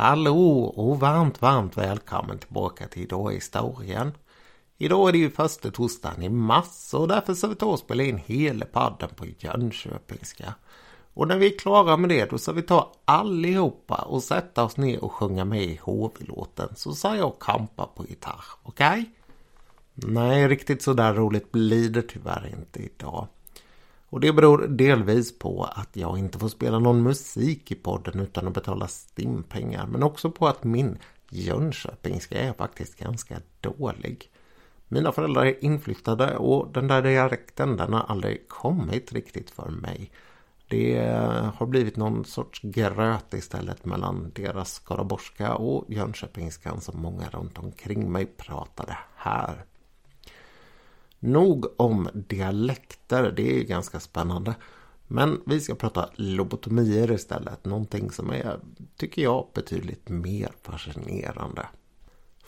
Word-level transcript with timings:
Hallå 0.00 0.62
och 0.64 1.00
varmt, 1.00 1.42
varmt 1.42 1.76
välkommen 1.76 2.38
tillbaka 2.38 2.88
till 2.88 3.02
Idag 3.02 3.32
i 3.32 3.34
historien. 3.34 4.12
Idag 4.78 5.08
är 5.08 5.12
det 5.12 5.18
ju 5.18 5.30
första 5.30 5.70
torsdagen 5.70 6.22
i 6.22 6.28
mars 6.28 6.94
och 6.94 7.08
därför 7.08 7.34
ska 7.34 7.46
vi 7.46 7.54
ta 7.54 7.66
och 7.66 7.78
spela 7.78 8.02
in 8.02 8.20
hela 8.26 8.66
podden 8.66 9.08
på 9.16 9.26
Jönköpingska. 9.38 10.54
Och 11.14 11.28
när 11.28 11.38
vi 11.38 11.54
är 11.54 11.58
klara 11.58 11.96
med 11.96 12.10
det 12.10 12.30
då 12.30 12.38
ska 12.38 12.52
vi 12.52 12.62
ta 12.62 12.92
allihopa 13.04 13.94
och 13.94 14.22
sätta 14.22 14.64
oss 14.64 14.76
ner 14.76 15.04
och 15.04 15.12
sjunga 15.12 15.44
med 15.44 15.62
i 15.62 15.80
HV-låten. 15.82 16.68
Så 16.76 16.94
sa 16.94 17.16
jag 17.16 17.38
kampa 17.38 17.86
på 17.86 18.04
gitarr, 18.08 18.44
okej? 18.62 18.86
Okay? 18.86 19.04
Nej, 19.94 20.48
riktigt 20.48 20.82
sådär 20.82 21.14
roligt 21.14 21.52
blir 21.52 21.90
det 21.90 22.02
tyvärr 22.02 22.54
inte 22.58 22.80
idag. 22.80 23.26
Och 24.10 24.20
det 24.20 24.32
beror 24.32 24.66
delvis 24.66 25.38
på 25.38 25.64
att 25.64 25.96
jag 25.96 26.18
inte 26.18 26.38
får 26.38 26.48
spela 26.48 26.78
någon 26.78 27.02
musik 27.02 27.72
i 27.72 27.74
podden 27.74 28.20
utan 28.20 28.48
att 28.48 28.54
betala 28.54 28.88
stimpengar. 28.88 29.86
Men 29.86 30.02
också 30.02 30.30
på 30.30 30.48
att 30.48 30.64
min 30.64 30.98
Jönköpingska 31.30 32.38
är 32.38 32.52
faktiskt 32.52 32.98
ganska 32.98 33.36
dålig. 33.60 34.30
Mina 34.88 35.12
föräldrar 35.12 35.46
är 35.46 35.64
inflyttade 35.64 36.36
och 36.36 36.72
den 36.72 36.88
där 36.88 37.02
dialekten 37.02 37.76
den 37.76 37.92
har 37.92 38.00
aldrig 38.00 38.48
kommit 38.48 39.12
riktigt 39.12 39.50
för 39.50 39.68
mig. 39.68 40.10
Det 40.68 40.98
har 41.56 41.66
blivit 41.66 41.96
någon 41.96 42.24
sorts 42.24 42.60
gröt 42.62 43.34
istället 43.34 43.84
mellan 43.84 44.32
deras 44.34 44.72
skaraborgska 44.72 45.54
och 45.54 45.84
jönköpingskan 45.88 46.80
som 46.80 47.02
många 47.02 47.28
runt 47.28 47.58
omkring 47.58 48.12
mig 48.12 48.26
pratade 48.26 48.98
här. 49.16 49.64
Nog 51.20 51.66
om 51.76 52.08
dialekter, 52.14 53.32
det 53.36 53.52
är 53.52 53.54
ju 53.54 53.64
ganska 53.64 54.00
spännande. 54.00 54.54
Men 55.06 55.40
vi 55.46 55.60
ska 55.60 55.74
prata 55.74 56.08
lobotomier 56.14 57.12
istället, 57.12 57.64
någonting 57.64 58.10
som 58.10 58.30
är, 58.30 58.60
tycker 58.96 59.22
jag, 59.22 59.46
betydligt 59.54 60.08
mer 60.08 60.50
fascinerande. 60.62 61.66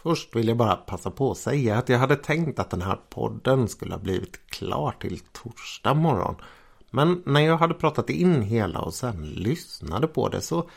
Först 0.03 0.37
vill 0.37 0.49
jag 0.49 0.57
bara 0.57 0.77
passa 0.77 1.11
på 1.11 1.31
att 1.31 1.39
säga 1.39 1.79
att 1.79 1.89
jag 1.89 1.99
hade 1.99 2.17
tänkt 2.17 2.59
att 2.59 2.71
den 2.71 2.83
här 2.83 2.99
podden 3.11 3.69
skulle 3.69 3.95
ha 3.95 4.01
blivit 4.01 4.47
klar 4.47 4.95
till 5.01 5.21
torsdag 5.33 5.95
morgon. 5.95 6.35
Men 6.91 7.23
när 7.27 7.41
jag 7.41 7.59
hade 7.59 7.75
pratat 7.75 8.11
in 8.11 8.43
hela 8.43 8.81
och 8.81 8.95
sen 8.95 9.27
lyssnade 9.27 10.07
på 10.07 10.29
det 10.29 10.41
så 10.41 10.69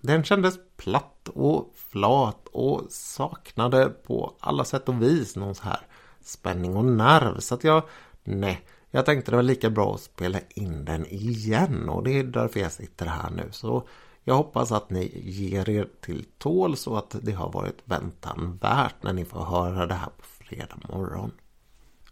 den 0.00 0.24
kändes 0.24 0.58
platt 0.76 1.28
och 1.34 1.74
flat 1.90 2.48
och 2.52 2.86
saknade 2.90 3.88
på 3.88 4.34
alla 4.40 4.64
sätt 4.64 4.88
och 4.88 5.02
vis 5.02 5.36
någon 5.36 5.54
så 5.54 5.64
här 5.64 5.80
spänning 6.22 6.76
och 6.76 6.84
nerv. 6.84 7.40
Så 7.40 7.54
att 7.54 7.64
jag, 7.64 7.82
nej, 8.24 8.60
jag 8.90 9.06
tänkte 9.06 9.30
det 9.30 9.36
var 9.36 9.42
lika 9.42 9.70
bra 9.70 9.94
att 9.94 10.00
spela 10.00 10.40
in 10.48 10.84
den 10.84 11.06
igen 11.06 11.88
och 11.88 12.04
det 12.04 12.18
är 12.18 12.24
därför 12.24 12.60
jag 12.60 12.72
sitter 12.72 13.06
här 13.06 13.30
nu. 13.30 13.48
Så 13.50 13.88
jag 14.24 14.34
hoppas 14.34 14.72
att 14.72 14.90
ni 14.90 15.20
ger 15.24 15.68
er 15.70 15.88
till 16.00 16.24
tål 16.38 16.76
så 16.76 16.96
att 16.96 17.16
det 17.22 17.32
har 17.32 17.52
varit 17.52 17.78
väntan 17.84 18.58
värt 18.62 19.02
när 19.02 19.12
ni 19.12 19.24
får 19.24 19.44
höra 19.44 19.86
det 19.86 19.94
här 19.94 20.10
på 20.18 20.24
fredag 20.24 20.78
morgon. 20.88 21.32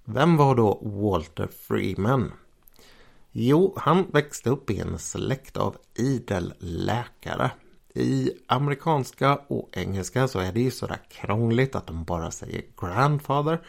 Vem 0.04 0.36
var 0.36 0.54
då 0.54 0.80
Walter 0.82 1.46
Freeman? 1.46 2.32
Jo, 3.32 3.74
han 3.76 4.06
växte 4.12 4.50
upp 4.50 4.70
i 4.70 4.80
en 4.80 4.98
släkt 4.98 5.56
av 5.56 5.76
idel 5.94 6.54
läkare. 6.58 7.50
I 7.94 8.30
amerikanska 8.46 9.36
och 9.36 9.68
engelska 9.72 10.28
så 10.28 10.38
är 10.38 10.52
det 10.52 10.60
ju 10.60 10.70
sådär 10.70 11.00
krångligt 11.10 11.74
att 11.74 11.86
de 11.86 12.04
bara 12.04 12.30
säger 12.30 12.62
grandfather 12.80 13.60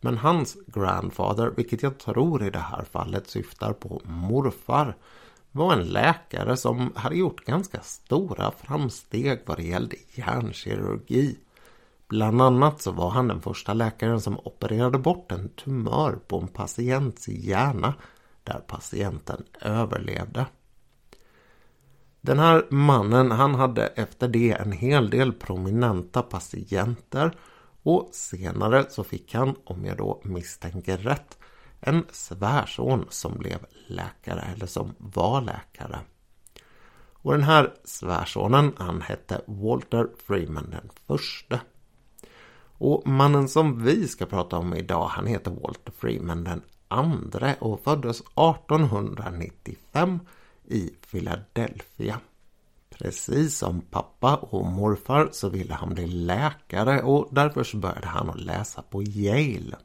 men 0.00 0.18
hans 0.18 0.56
grandfather, 0.66 1.52
vilket 1.56 1.82
jag 1.82 1.98
tror 1.98 2.46
i 2.46 2.50
det 2.50 2.58
här 2.58 2.84
fallet 2.84 3.30
syftar 3.30 3.72
på 3.72 4.00
morfar, 4.04 4.96
var 5.52 5.72
en 5.72 5.82
läkare 5.82 6.56
som 6.56 6.92
hade 6.96 7.16
gjort 7.16 7.44
ganska 7.44 7.80
stora 7.80 8.50
framsteg 8.50 9.42
vad 9.46 9.56
det 9.56 9.62
gällde 9.62 9.96
hjärnkirurgi. 10.14 11.38
Bland 12.08 12.42
annat 12.42 12.80
så 12.80 12.92
var 12.92 13.10
han 13.10 13.28
den 13.28 13.40
första 13.40 13.74
läkaren 13.74 14.20
som 14.20 14.38
opererade 14.38 14.98
bort 14.98 15.32
en 15.32 15.48
tumör 15.48 16.12
på 16.26 16.40
en 16.40 16.48
patients 16.48 17.28
hjärna 17.28 17.94
där 18.44 18.58
patienten 18.58 19.44
överlevde. 19.60 20.46
Den 22.20 22.38
här 22.38 22.66
mannen 22.70 23.30
han 23.30 23.54
hade 23.54 23.86
efter 23.86 24.28
det 24.28 24.52
en 24.52 24.72
hel 24.72 25.10
del 25.10 25.32
prominenta 25.32 26.22
patienter 26.22 27.32
och 27.82 28.08
senare 28.12 28.90
så 28.90 29.04
fick 29.04 29.34
han, 29.34 29.54
om 29.64 29.84
jag 29.84 29.96
då 29.96 30.20
misstänker 30.24 30.96
rätt, 30.96 31.38
en 31.80 32.04
svärson 32.10 33.06
som 33.08 33.38
blev 33.38 33.66
läkare 33.86 34.40
eller 34.40 34.66
som 34.66 34.94
var 34.98 35.40
läkare. 35.40 35.98
Och 37.12 37.32
den 37.32 37.42
här 37.42 37.74
svärsonen 37.84 38.72
han 38.78 39.00
hette 39.00 39.40
Walter 39.46 40.08
Freeman 40.26 40.70
den 40.70 40.90
förste. 41.06 41.60
Och 42.80 43.06
mannen 43.06 43.48
som 43.48 43.84
vi 43.84 44.08
ska 44.08 44.26
prata 44.26 44.58
om 44.58 44.74
idag 44.74 45.06
han 45.06 45.26
heter 45.26 45.50
Walter 45.50 45.92
Freeman 45.92 46.44
den 46.44 46.62
andre 46.88 47.56
och 47.60 47.80
föddes 47.80 48.20
1895 48.20 50.20
i 50.64 50.90
Philadelphia. 51.10 52.20
Precis 52.98 53.58
som 53.58 53.80
pappa 53.80 54.36
och 54.36 54.66
morfar 54.66 55.28
så 55.32 55.48
ville 55.48 55.74
han 55.74 55.94
bli 55.94 56.06
läkare 56.06 57.02
och 57.02 57.28
därför 57.30 57.64
så 57.64 57.76
började 57.76 58.06
han 58.06 58.30
att 58.30 58.40
läsa 58.40 58.82
på 58.82 59.02
Yale. 59.02 59.76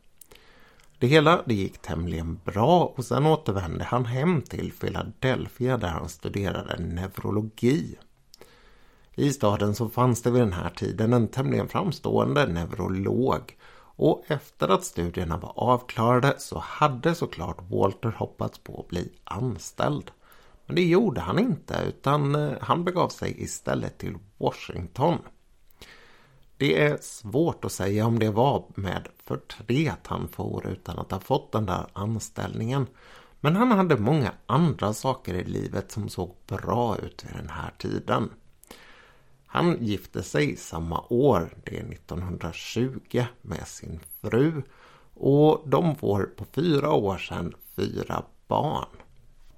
Det 1.00 1.07
hela 1.07 1.44
det 1.46 1.53
gick 1.53 1.81
tämligen 1.81 2.40
bra 2.46 2.94
och 2.97 3.06
sen 3.06 3.25
återvände 3.25 3.84
han 3.84 4.06
hem 4.06 4.41
till 4.41 4.72
Philadelphia 4.72 5.78
där 5.78 5.88
han 5.88 6.09
studerade 6.09 6.78
neurologi. 6.79 7.96
I 9.16 9.34
staden 9.34 9.75
så 9.75 9.90
fanns 9.90 10.22
det 10.22 10.31
vid 10.31 10.41
den 10.41 10.53
här 10.53 10.69
tiden 10.69 11.13
en 11.13 11.28
tämligen 11.28 11.68
framstående 11.68 12.47
neurolog 12.47 13.57
och 13.95 14.24
efter 14.28 14.69
att 14.69 14.84
studierna 14.84 15.38
var 15.38 15.53
avklarade 15.56 16.35
så 16.38 16.59
hade 16.59 17.16
såklart 17.16 17.72
Walter 17.72 18.09
hoppats 18.18 18.59
på 18.59 18.80
att 18.80 18.88
bli 18.88 19.12
anställd. 19.24 20.12
Men 20.66 20.75
det 20.75 20.84
gjorde 20.84 21.22
han 21.22 21.40
inte 21.40 21.84
utan 21.88 22.35
eh, 22.35 22.53
han 22.62 22.84
begav 22.84 23.09
sig 23.09 23.44
istället 23.44 23.97
till 23.97 24.18
Washington. 24.38 25.18
Det 26.57 26.81
är 26.81 26.97
svårt 27.01 27.66
att 27.66 27.72
säga 27.72 28.06
om 28.06 28.19
det 28.19 28.29
var 28.29 28.66
med 28.75 29.07
förtret 29.24 30.07
han 30.07 30.28
for 30.28 30.68
utan 30.68 31.00
att 31.00 31.12
ha 31.12 31.19
fått 31.19 31.51
den 31.51 31.66
där 31.66 31.85
anställningen. 31.94 32.88
Men 33.40 33.56
han 33.56 33.72
hade 33.72 33.97
många 33.97 34.31
andra 34.46 34.94
saker 34.94 35.34
i 35.34 35.44
livet 35.44 35.91
som 35.91 36.09
såg 36.09 36.35
bra 36.47 36.97
ut 36.97 37.25
vid 37.25 37.35
den 37.35 37.50
här 37.50 37.74
tiden. 37.78 38.30
Han 39.45 39.85
gifte 39.85 40.24
sig 40.24 40.56
samma 40.56 41.06
år, 41.09 41.57
det 41.63 41.78
är 41.78 41.84
1920, 41.84 43.24
med 43.41 43.68
sin 43.68 44.00
fru 44.22 44.62
och 45.13 45.63
de 45.66 45.95
får 45.95 46.24
på 46.24 46.45
fyra 46.45 46.91
år 46.91 47.18
sedan 47.18 47.53
fyra 47.75 48.24
barn. 48.47 49.03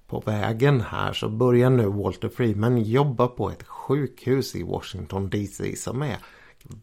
På 0.08 0.20
vägen 0.20 0.82
här 0.82 1.14
så 1.14 1.30
börjar 1.30 1.70
nu 1.70 1.86
Walter 1.86 2.30
Freeman 2.30 2.82
jobba 2.82 3.28
på 3.28 3.50
ett 3.50 3.64
sjukhus 3.64 4.56
i 4.56 4.64
Washington 4.64 5.30
DC 5.30 5.76
som 5.76 6.02
är 6.02 6.18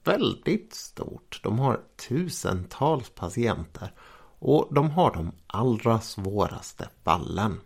väldigt 0.04 0.74
stort. 0.74 1.40
De 1.42 1.58
har 1.58 1.80
tusentals 2.08 3.10
patienter 3.10 3.92
och 4.38 4.68
de 4.74 4.90
har 4.90 5.12
de 5.12 5.32
allra 5.46 6.00
svåraste 6.00 6.88
fallen. 7.04 7.60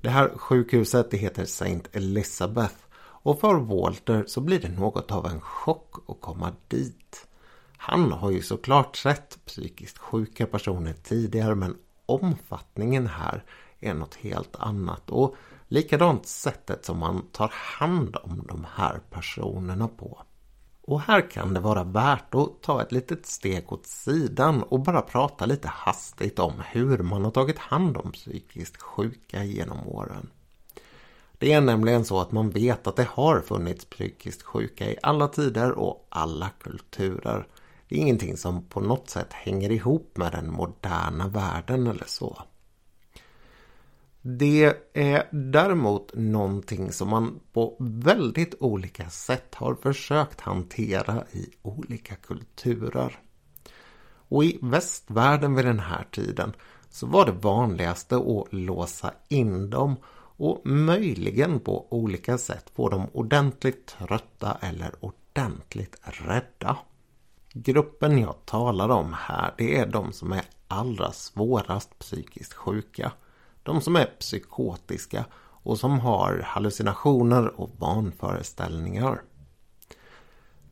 Det 0.00 0.08
här 0.08 0.28
sjukhuset 0.28 1.10
det 1.10 1.16
heter 1.16 1.42
St. 1.42 1.80
Elizabeth 1.92 2.76
och 2.98 3.40
för 3.40 3.54
Walter 3.54 4.24
så 4.26 4.40
blir 4.40 4.60
det 4.60 4.68
något 4.68 5.10
av 5.10 5.26
en 5.26 5.40
chock 5.40 5.94
att 6.08 6.20
komma 6.20 6.52
dit. 6.68 7.26
Han 7.76 8.12
har 8.12 8.30
ju 8.30 8.42
såklart 8.42 8.96
sett 8.96 9.38
psykiskt 9.44 9.98
sjuka 9.98 10.46
personer 10.46 10.92
tidigare 10.92 11.54
men 11.54 11.76
omfattningen 12.06 13.06
här 13.06 13.44
är 13.80 13.94
något 13.94 14.14
helt 14.14 14.56
annat. 14.56 15.10
Och 15.10 15.36
likadant 15.68 16.26
sättet 16.26 16.84
som 16.84 16.98
man 16.98 17.22
tar 17.32 17.52
hand 17.54 18.16
om 18.22 18.46
de 18.48 18.66
här 18.74 19.00
personerna 19.10 19.88
på. 19.88 20.22
Och 20.82 21.00
här 21.00 21.30
kan 21.30 21.54
det 21.54 21.60
vara 21.60 21.84
värt 21.84 22.34
att 22.34 22.62
ta 22.62 22.82
ett 22.82 22.92
litet 22.92 23.26
steg 23.26 23.72
åt 23.72 23.86
sidan 23.86 24.62
och 24.62 24.80
bara 24.80 25.02
prata 25.02 25.46
lite 25.46 25.68
hastigt 25.68 26.38
om 26.38 26.52
hur 26.66 26.98
man 26.98 27.24
har 27.24 27.30
tagit 27.30 27.58
hand 27.58 27.96
om 27.96 28.12
psykiskt 28.12 28.82
sjuka 28.82 29.44
genom 29.44 29.88
åren. 29.88 30.30
Det 31.38 31.52
är 31.52 31.60
nämligen 31.60 32.04
så 32.04 32.20
att 32.20 32.32
man 32.32 32.50
vet 32.50 32.86
att 32.86 32.96
det 32.96 33.08
har 33.10 33.40
funnits 33.40 33.84
psykiskt 33.84 34.42
sjuka 34.42 34.90
i 34.90 34.96
alla 35.02 35.28
tider 35.28 35.72
och 35.72 36.06
alla 36.08 36.50
kulturer. 36.62 37.46
Det 37.88 37.96
är 37.96 38.00
ingenting 38.00 38.36
som 38.36 38.64
på 38.64 38.80
något 38.80 39.10
sätt 39.10 39.32
hänger 39.32 39.70
ihop 39.70 40.16
med 40.16 40.32
den 40.32 40.52
moderna 40.52 41.28
världen 41.28 41.86
eller 41.86 42.06
så. 42.06 42.42
Det 44.30 44.76
är 44.92 45.28
däremot 45.32 46.14
någonting 46.14 46.92
som 46.92 47.08
man 47.08 47.40
på 47.52 47.76
väldigt 47.78 48.54
olika 48.60 49.10
sätt 49.10 49.54
har 49.54 49.74
försökt 49.74 50.40
hantera 50.40 51.24
i 51.32 51.50
olika 51.62 52.14
kulturer. 52.14 53.18
Och 54.28 54.44
i 54.44 54.58
västvärlden 54.62 55.54
vid 55.54 55.64
den 55.64 55.78
här 55.80 56.06
tiden 56.12 56.52
så 56.90 57.06
var 57.06 57.26
det 57.26 57.32
vanligaste 57.32 58.16
att 58.16 58.52
låsa 58.52 59.12
in 59.28 59.70
dem 59.70 59.96
och 60.36 60.60
möjligen 60.64 61.60
på 61.60 61.92
olika 61.92 62.38
sätt 62.38 62.70
få 62.74 62.88
dem 62.88 63.06
ordentligt 63.12 63.86
trötta 63.86 64.58
eller 64.60 64.94
ordentligt 65.00 65.96
rädda. 66.02 66.78
Gruppen 67.52 68.18
jag 68.18 68.34
talar 68.44 68.88
om 68.88 69.12
här 69.18 69.54
det 69.58 69.78
är 69.78 69.86
de 69.86 70.12
som 70.12 70.32
är 70.32 70.44
allra 70.68 71.12
svårast 71.12 71.98
psykiskt 71.98 72.54
sjuka. 72.54 73.12
De 73.68 73.80
som 73.80 73.96
är 73.96 74.04
psykotiska 74.04 75.24
och 75.40 75.78
som 75.78 76.00
har 76.00 76.42
hallucinationer 76.44 77.60
och 77.60 77.70
vanföreställningar. 77.78 79.22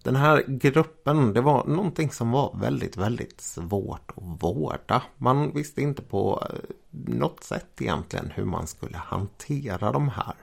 Den 0.02 0.16
här 0.16 0.44
gruppen, 0.46 1.32
det 1.32 1.40
var 1.40 1.64
någonting 1.66 2.10
som 2.10 2.30
var 2.30 2.56
väldigt, 2.60 2.96
väldigt 2.96 3.40
svårt 3.40 4.10
att 4.16 4.42
vårda. 4.42 5.02
Man 5.16 5.54
visste 5.54 5.82
inte 5.82 6.02
på 6.02 6.46
eh, 6.50 6.58
något 6.90 7.44
sätt 7.44 7.80
egentligen 7.80 8.32
hur 8.34 8.44
man 8.44 8.66
skulle 8.66 8.96
hantera 8.96 9.92
de 9.92 10.08
här. 10.08 10.34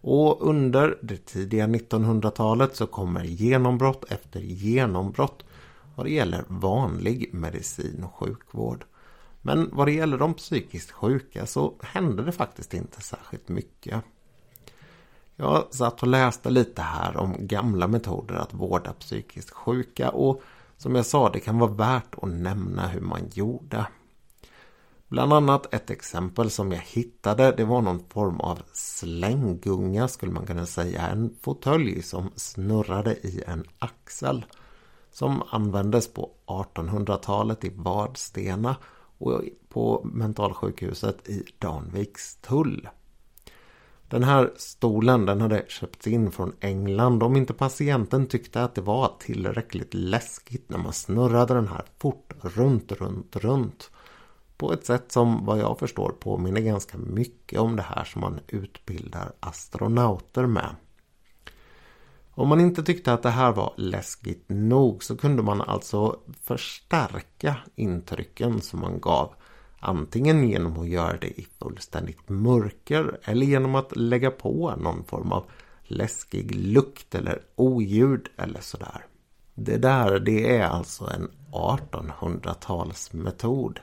Och 0.00 0.48
under 0.48 0.98
det 1.02 1.26
tidiga 1.26 1.66
1900-talet 1.66 2.76
så 2.76 2.86
kommer 2.86 3.24
genombrott 3.24 4.04
efter 4.08 4.40
genombrott 4.40 5.44
vad 5.94 6.06
det 6.06 6.12
gäller 6.12 6.44
vanlig 6.48 7.34
medicin 7.34 8.04
och 8.04 8.14
sjukvård. 8.14 8.84
Men 9.46 9.70
vad 9.72 9.86
det 9.86 9.92
gäller 9.92 10.18
de 10.18 10.34
psykiskt 10.34 10.90
sjuka 10.90 11.46
så 11.46 11.74
hände 11.80 12.22
det 12.22 12.32
faktiskt 12.32 12.74
inte 12.74 13.00
särskilt 13.00 13.48
mycket. 13.48 14.02
Jag 15.36 15.74
satt 15.74 16.02
och 16.02 16.08
läste 16.08 16.50
lite 16.50 16.82
här 16.82 17.16
om 17.16 17.34
gamla 17.38 17.88
metoder 17.88 18.34
att 18.34 18.54
vårda 18.54 18.92
psykiskt 18.92 19.50
sjuka 19.50 20.10
och 20.10 20.42
som 20.76 20.94
jag 20.94 21.06
sa, 21.06 21.30
det 21.30 21.40
kan 21.40 21.58
vara 21.58 21.70
värt 21.70 22.14
att 22.22 22.28
nämna 22.28 22.86
hur 22.86 23.00
man 23.00 23.30
gjorde. 23.34 23.86
Bland 25.08 25.32
annat 25.32 25.74
ett 25.74 25.90
exempel 25.90 26.50
som 26.50 26.72
jag 26.72 26.82
hittade, 26.86 27.52
det 27.52 27.64
var 27.64 27.82
någon 27.82 28.04
form 28.08 28.40
av 28.40 28.62
slänggunga 28.72 30.08
skulle 30.08 30.32
man 30.32 30.46
kunna 30.46 30.66
säga. 30.66 31.08
En 31.08 31.36
fåtölj 31.40 32.02
som 32.02 32.30
snurrade 32.36 33.14
i 33.14 33.42
en 33.46 33.64
axel. 33.78 34.44
Som 35.10 35.42
användes 35.50 36.12
på 36.12 36.30
1800-talet 36.46 37.64
i 37.64 37.72
Vadstena 37.76 38.76
och 39.18 39.42
på 39.68 40.00
mentalsjukhuset 40.04 41.28
i 41.28 41.44
Danvikstull. 41.58 42.88
Den 44.08 44.22
här 44.24 44.52
stolen 44.56 45.26
den 45.26 45.40
hade 45.40 45.64
köpts 45.68 46.06
in 46.06 46.30
från 46.30 46.52
England 46.60 47.22
om 47.22 47.36
inte 47.36 47.54
patienten 47.54 48.26
tyckte 48.26 48.64
att 48.64 48.74
det 48.74 48.80
var 48.80 49.12
tillräckligt 49.18 49.94
läskigt 49.94 50.70
när 50.70 50.78
man 50.78 50.92
snurrade 50.92 51.54
den 51.54 51.68
här 51.68 51.84
fort 51.98 52.32
runt, 52.40 52.92
runt, 52.92 53.36
runt. 53.36 53.90
På 54.56 54.72
ett 54.72 54.86
sätt 54.86 55.12
som 55.12 55.46
vad 55.46 55.58
jag 55.58 55.78
förstår 55.78 56.14
påminner 56.20 56.60
ganska 56.60 56.98
mycket 56.98 57.60
om 57.60 57.76
det 57.76 57.82
här 57.82 58.04
som 58.04 58.20
man 58.20 58.40
utbildar 58.48 59.32
astronauter 59.40 60.46
med. 60.46 60.74
Om 62.38 62.48
man 62.48 62.60
inte 62.60 62.82
tyckte 62.82 63.12
att 63.12 63.22
det 63.22 63.30
här 63.30 63.52
var 63.52 63.74
läskigt 63.76 64.44
nog 64.46 65.04
så 65.04 65.16
kunde 65.16 65.42
man 65.42 65.60
alltså 65.60 66.20
förstärka 66.42 67.56
intrycken 67.74 68.60
som 68.60 68.80
man 68.80 69.00
gav. 69.00 69.34
Antingen 69.80 70.48
genom 70.48 70.80
att 70.80 70.88
göra 70.88 71.16
det 71.16 71.40
i 71.40 71.46
fullständigt 71.58 72.28
mörker 72.28 73.20
eller 73.24 73.46
genom 73.46 73.74
att 73.74 73.96
lägga 73.96 74.30
på 74.30 74.74
någon 74.76 75.04
form 75.04 75.32
av 75.32 75.44
läskig 75.82 76.54
lukt 76.54 77.14
eller 77.14 77.42
oljud 77.54 78.28
eller 78.36 78.60
sådär. 78.60 79.06
Det 79.54 79.76
där 79.76 80.18
det 80.18 80.56
är 80.56 80.66
alltså 80.66 81.04
en 81.04 81.30
1800-talsmetod. 81.52 83.78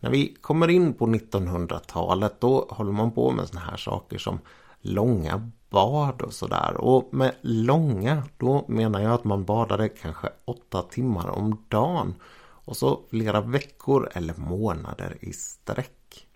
När 0.00 0.10
vi 0.10 0.36
kommer 0.40 0.68
in 0.68 0.94
på 0.94 1.06
1900-talet 1.06 2.40
då 2.40 2.66
håller 2.70 2.92
man 2.92 3.12
på 3.12 3.30
med 3.30 3.48
såna 3.48 3.60
här 3.60 3.76
saker 3.76 4.18
som 4.18 4.38
långa 4.80 5.50
bad 5.70 6.22
och 6.22 6.32
sådär. 6.32 6.76
Och 6.76 7.14
med 7.14 7.34
långa, 7.40 8.22
då 8.36 8.64
menar 8.68 9.00
jag 9.00 9.12
att 9.12 9.24
man 9.24 9.44
badade 9.44 9.88
kanske 9.88 10.28
åtta 10.44 10.82
timmar 10.82 11.28
om 11.28 11.64
dagen. 11.68 12.14
Och 12.38 12.76
så 12.76 13.00
flera 13.10 13.40
veckor 13.40 14.08
eller 14.14 14.34
månader 14.34 15.16
i 15.20 15.32
sträck. 15.32 16.26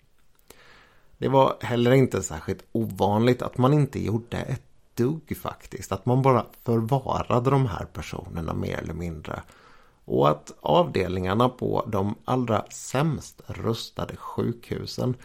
Det 1.17 1.27
var 1.27 1.57
heller 1.61 1.91
inte 1.91 2.21
särskilt 2.21 2.63
ovanligt 2.71 3.41
att 3.41 3.57
man 3.57 3.73
inte 3.73 4.03
gjorde 4.03 4.37
ett 4.37 4.63
dugg 4.95 5.37
faktiskt. 5.37 5.91
Att 5.91 6.05
man 6.05 6.21
bara 6.21 6.45
förvarade 6.63 7.49
de 7.49 7.65
här 7.65 7.85
personerna 7.85 8.53
mer 8.53 8.77
eller 8.77 8.93
mindre. 8.93 9.41
Och 10.05 10.29
att 10.29 10.53
avdelningarna 10.61 11.49
på 11.49 11.85
de 11.87 12.15
allra 12.25 12.65
sämst 12.69 13.41
rustade 13.47 14.15
sjukhusen, 14.15 15.15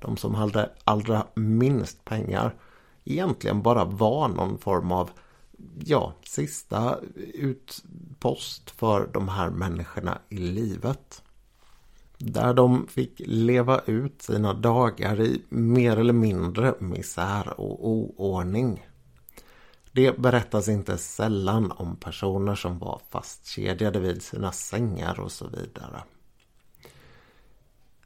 de 0.00 0.16
som 0.16 0.34
hade 0.34 0.70
allra 0.84 1.26
minst 1.34 2.04
pengar, 2.04 2.54
egentligen 3.04 3.62
bara 3.62 3.84
var 3.84 4.28
någon 4.28 4.58
form 4.58 4.92
av 4.92 5.10
ja, 5.84 6.12
sista 6.24 6.98
utpost 7.34 8.70
för 8.70 9.08
de 9.12 9.28
här 9.28 9.50
människorna 9.50 10.18
i 10.28 10.36
livet. 10.36 11.22
Där 12.18 12.54
de 12.54 12.86
fick 12.86 13.20
leva 13.26 13.80
ut 13.86 14.22
sina 14.22 14.54
dagar 14.54 15.20
i 15.20 15.42
mer 15.48 15.96
eller 15.96 16.12
mindre 16.12 16.74
misär 16.78 17.60
och 17.60 17.88
oordning. 17.88 18.86
Det 19.92 20.18
berättas 20.18 20.68
inte 20.68 20.98
sällan 20.98 21.72
om 21.72 21.96
personer 21.96 22.54
som 22.54 22.78
var 22.78 23.00
fastkedjade 23.10 24.00
vid 24.00 24.22
sina 24.22 24.52
sängar 24.52 25.20
och 25.20 25.32
så 25.32 25.46
vidare. 25.46 26.02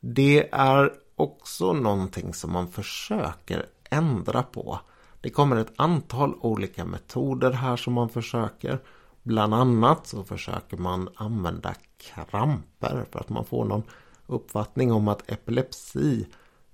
Det 0.01 0.49
är 0.53 0.93
också 1.17 1.73
någonting 1.73 2.35
som 2.35 2.53
man 2.53 2.69
försöker 2.69 3.67
ändra 3.91 4.43
på. 4.43 4.81
Det 5.21 5.31
kommer 5.31 5.57
ett 5.57 5.73
antal 5.77 6.35
olika 6.41 6.85
metoder 6.85 7.53
här 7.53 7.77
som 7.77 7.93
man 7.93 8.09
försöker. 8.09 8.79
Bland 9.23 9.55
annat 9.55 10.07
så 10.07 10.25
försöker 10.25 10.77
man 10.77 11.09
använda 11.15 11.75
kramper 11.99 13.05
för 13.11 13.21
att 13.21 13.29
man 13.29 13.45
får 13.45 13.65
någon 13.65 13.83
uppfattning 14.27 14.93
om 14.93 15.09
att 15.09 15.31
epilepsi 15.31 16.27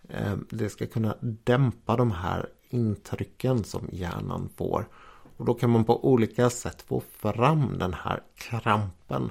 eh, 0.09 0.37
det 0.51 0.69
ska 0.69 0.87
kunna 0.87 1.17
dämpa 1.21 1.97
de 1.97 2.11
här 2.11 2.49
intrycken 2.69 3.65
som 3.65 3.89
hjärnan 3.93 4.49
får. 4.57 4.89
Och 5.37 5.45
då 5.45 5.55
kan 5.55 5.71
man 5.71 5.85
på 5.85 6.05
olika 6.05 6.51
sätt 6.51 6.83
få 6.83 7.01
fram 7.01 7.79
den 7.79 7.95
här 7.95 8.23
krampen. 8.35 9.31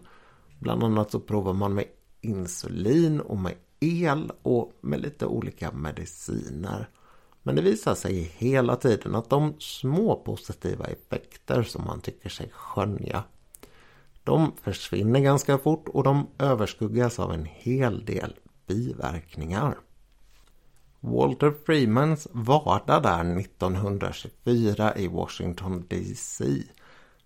Bland 0.59 0.83
annat 0.83 1.11
så 1.11 1.19
provar 1.19 1.53
man 1.53 1.73
med 1.73 1.85
insulin 2.21 3.19
och 3.19 3.37
med 3.37 3.53
el 3.79 4.31
och 4.41 4.73
med 4.81 5.01
lite 5.01 5.25
olika 5.25 5.71
mediciner. 5.71 6.89
Men 7.43 7.55
det 7.55 7.61
visar 7.61 7.95
sig 7.95 8.31
hela 8.37 8.75
tiden 8.75 9.15
att 9.15 9.29
de 9.29 9.53
små 9.59 10.15
positiva 10.15 10.85
effekter 10.85 11.63
som 11.63 11.85
man 11.85 12.01
tycker 12.01 12.29
sig 12.29 12.49
skönja 12.53 13.23
de 14.23 14.51
försvinner 14.61 15.19
ganska 15.19 15.57
fort 15.57 15.87
och 15.87 16.03
de 16.03 16.27
överskuggas 16.37 17.19
av 17.19 17.33
en 17.33 17.45
hel 17.45 18.05
del 18.05 18.35
biverkningar. 18.67 19.77
Walter 20.99 21.53
Freemans 21.65 22.27
vardag 22.31 23.03
där 23.03 23.39
1924 23.39 24.95
i 24.95 25.07
Washington 25.07 25.85
DC 25.87 26.63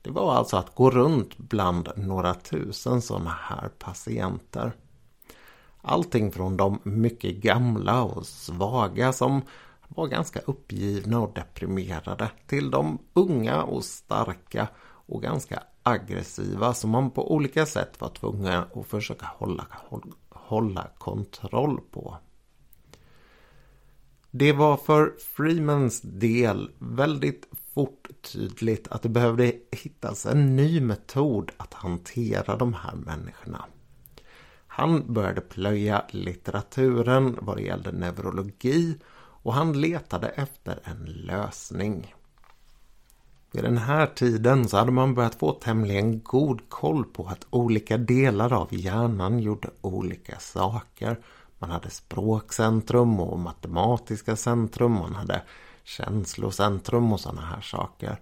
det 0.01 0.11
var 0.11 0.35
alltså 0.35 0.57
att 0.57 0.75
gå 0.75 0.91
runt 0.91 1.37
bland 1.37 1.89
några 1.95 2.33
tusen 2.33 3.01
sådana 3.01 3.29
här 3.29 3.69
patienter. 3.79 4.71
Allting 5.81 6.31
från 6.31 6.57
de 6.57 6.79
mycket 6.83 7.35
gamla 7.35 8.03
och 8.03 8.25
svaga 8.25 9.13
som 9.13 9.41
var 9.87 10.07
ganska 10.07 10.39
uppgivna 10.39 11.19
och 11.19 11.33
deprimerade 11.33 12.29
till 12.47 12.71
de 12.71 12.99
unga 13.13 13.63
och 13.63 13.83
starka 13.83 14.67
och 15.07 15.21
ganska 15.21 15.63
aggressiva 15.83 16.73
som 16.73 16.89
man 16.89 17.11
på 17.11 17.33
olika 17.33 17.65
sätt 17.65 18.01
var 18.01 18.09
tvungen 18.09 18.63
att 18.75 18.85
försöka 18.87 19.25
hålla, 19.25 19.67
hålla 20.29 20.87
kontroll 20.97 21.79
på. 21.91 22.17
Det 24.31 24.53
var 24.53 24.77
för 24.77 25.13
Freemans 25.35 26.01
del 26.01 26.71
väldigt 26.77 27.47
fort 27.73 28.07
tydligt 28.21 28.87
att 28.87 29.01
det 29.01 29.09
behövde 29.09 29.53
hittas 29.71 30.25
en 30.25 30.55
ny 30.55 30.81
metod 30.81 31.51
att 31.57 31.73
hantera 31.73 32.57
de 32.57 32.73
här 32.73 32.95
människorna. 32.95 33.65
Han 34.67 35.13
började 35.13 35.41
plöja 35.41 36.05
litteraturen 36.09 37.37
vad 37.41 37.57
det 37.57 37.63
gällde 37.63 37.91
neurologi 37.91 38.97
och 39.45 39.53
han 39.53 39.81
letade 39.81 40.27
efter 40.27 40.79
en 40.83 41.05
lösning. 41.05 42.15
Vid 43.51 43.63
den 43.63 43.77
här 43.77 44.07
tiden 44.07 44.67
så 44.67 44.77
hade 44.77 44.91
man 44.91 45.15
börjat 45.15 45.35
få 45.35 45.51
tämligen 45.51 46.23
god 46.23 46.69
koll 46.69 47.05
på 47.05 47.27
att 47.27 47.47
olika 47.49 47.97
delar 47.97 48.53
av 48.53 48.67
hjärnan 48.71 49.39
gjorde 49.39 49.69
olika 49.81 50.39
saker. 50.39 51.19
Man 51.59 51.69
hade 51.69 51.89
språkcentrum 51.89 53.19
och 53.19 53.39
matematiska 53.39 54.35
centrum, 54.35 54.91
man 54.91 55.15
hade 55.15 55.41
känslocentrum 55.83 57.13
och 57.13 57.19
sådana 57.19 57.41
här 57.41 57.61
saker. 57.61 58.21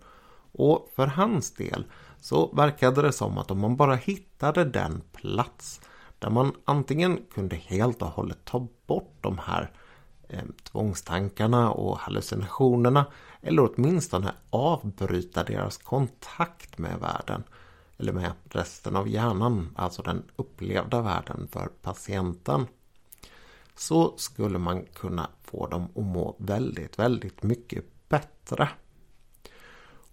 Och 0.52 0.92
för 0.96 1.08
hans 1.08 1.52
del 1.52 1.86
så 2.20 2.56
verkade 2.56 3.02
det 3.02 3.12
som 3.12 3.38
att 3.38 3.52
om 3.52 3.60
man 3.60 3.76
bara 3.76 3.96
hittade 3.96 4.66
den 4.66 5.02
plats 5.12 5.82
där 6.20 6.30
man 6.30 6.52
antingen 6.66 7.20
kunde 7.34 7.56
helt 7.56 8.02
och 8.02 8.08
hållet 8.08 8.46
ta 8.46 8.68
bort 8.88 9.18
de 9.22 9.38
här 9.38 9.62
eh, 9.62 9.80
Eh, 10.34 10.44
tvångstankarna 10.64 11.72
och 11.72 11.98
hallucinationerna 11.98 13.06
eller 13.42 13.74
åtminstone 13.74 14.34
avbryta 14.50 15.44
deras 15.44 15.78
kontakt 15.78 16.78
med 16.78 17.00
världen 17.00 17.44
eller 17.98 18.14
med 18.14 18.32
resten 18.44 18.96
av 18.96 19.08
hjärnan, 19.08 19.70
alltså 19.76 20.02
den 20.02 20.24
upplevda 20.36 21.02
världen 21.02 21.48
för 21.52 21.70
patienten 21.82 22.68
så 23.76 24.14
skulle 24.18 24.58
man 24.58 24.86
kunna 24.86 25.30
få 25.44 25.68
dem 25.68 25.84
att 25.96 26.04
må 26.04 26.36
väldigt, 26.40 27.00
väldigt 27.00 27.44
mycket 27.44 28.10
bättre. 28.10 28.70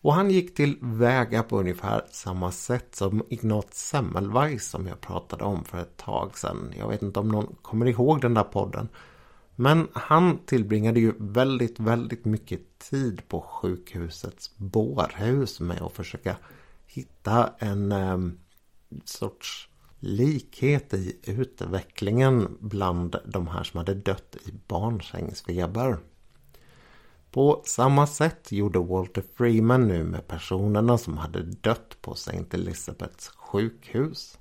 Och 0.03 0.15
han 0.15 0.31
gick 0.31 0.55
till 0.55 0.79
väga 0.81 1.43
på 1.43 1.59
ungefär 1.59 2.05
samma 2.11 2.51
sätt 2.53 2.95
som 2.95 3.23
Ignat 3.29 3.75
Semmelweis 3.75 4.71
som 4.71 4.87
jag 4.87 5.01
pratade 5.01 5.45
om 5.45 5.65
för 5.65 5.79
ett 5.79 5.97
tag 5.97 6.39
sedan. 6.39 6.73
Jag 6.79 6.89
vet 6.89 7.03
inte 7.03 7.21
om 7.21 7.29
någon 7.29 7.57
kommer 7.63 7.87
ihåg 7.87 8.21
den 8.21 8.35
där 8.35 8.43
podden. 8.43 8.89
Men 9.61 9.89
han 9.93 10.39
tillbringade 10.39 11.01
ju 11.01 11.13
väldigt, 11.19 11.81
väldigt 11.81 12.25
mycket 12.25 12.79
tid 12.79 13.29
på 13.29 13.41
sjukhusets 13.41 14.57
bårhus 14.57 15.61
med 15.61 15.83
att 15.83 15.93
försöka 15.93 16.37
hitta 16.87 17.53
en 17.59 17.93
eh, 17.93 18.19
sorts 19.05 19.69
likhet 19.99 20.95
i 20.95 21.17
utvecklingen 21.25 22.57
bland 22.61 23.17
de 23.25 23.47
här 23.47 23.63
som 23.63 23.79
hade 23.79 23.95
dött 23.95 24.37
i 24.47 24.53
barnsängsfeber. 24.67 25.99
På 27.31 27.63
samma 27.65 28.07
sätt 28.07 28.53
gjorde 28.53 28.79
Walter 28.79 29.25
Freeman 29.35 29.89
nu 29.89 30.05
med 30.05 30.27
personerna 30.27 30.99
som 30.99 31.19
hade 31.19 31.43
dött 31.43 31.97
på 32.01 32.13
St. 32.13 32.45
Elizabeths 32.51 33.29
sjukhus. 33.29 34.39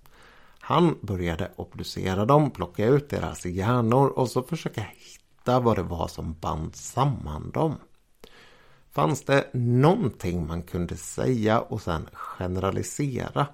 Han 0.70 0.98
började 1.02 1.52
obducera 1.56 2.26
dem, 2.26 2.52
plocka 2.52 2.86
ut 2.86 3.10
deras 3.10 3.46
hjärnor 3.46 4.08
och 4.08 4.30
så 4.30 4.44
försöka 4.44 4.82
hitta 4.82 5.60
vad 5.60 5.78
det 5.78 5.84
var 5.84 6.08
som 6.08 6.34
band 6.34 6.76
samman 6.76 7.52
dem. 7.52 7.76
Fanns 8.92 9.24
det 9.24 9.50
någonting 9.54 10.48
man 10.48 10.64
kunde 10.64 10.98
säga 10.98 11.60
och 11.60 11.82
sen 11.82 12.10
generalisera? 12.14 13.48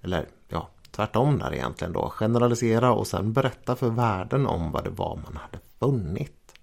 Eller 0.00 0.28
ja, 0.48 0.68
tvärtom 0.90 1.38
där 1.38 1.54
egentligen 1.54 1.92
då. 1.92 2.08
Generalisera 2.10 2.92
och 2.92 3.06
sen 3.06 3.32
berätta 3.32 3.76
för 3.76 3.90
världen 3.90 4.46
om 4.46 4.72
vad 4.72 4.84
det 4.84 4.90
var 4.90 5.16
man 5.16 5.36
hade 5.36 5.58
funnit. 5.78 6.54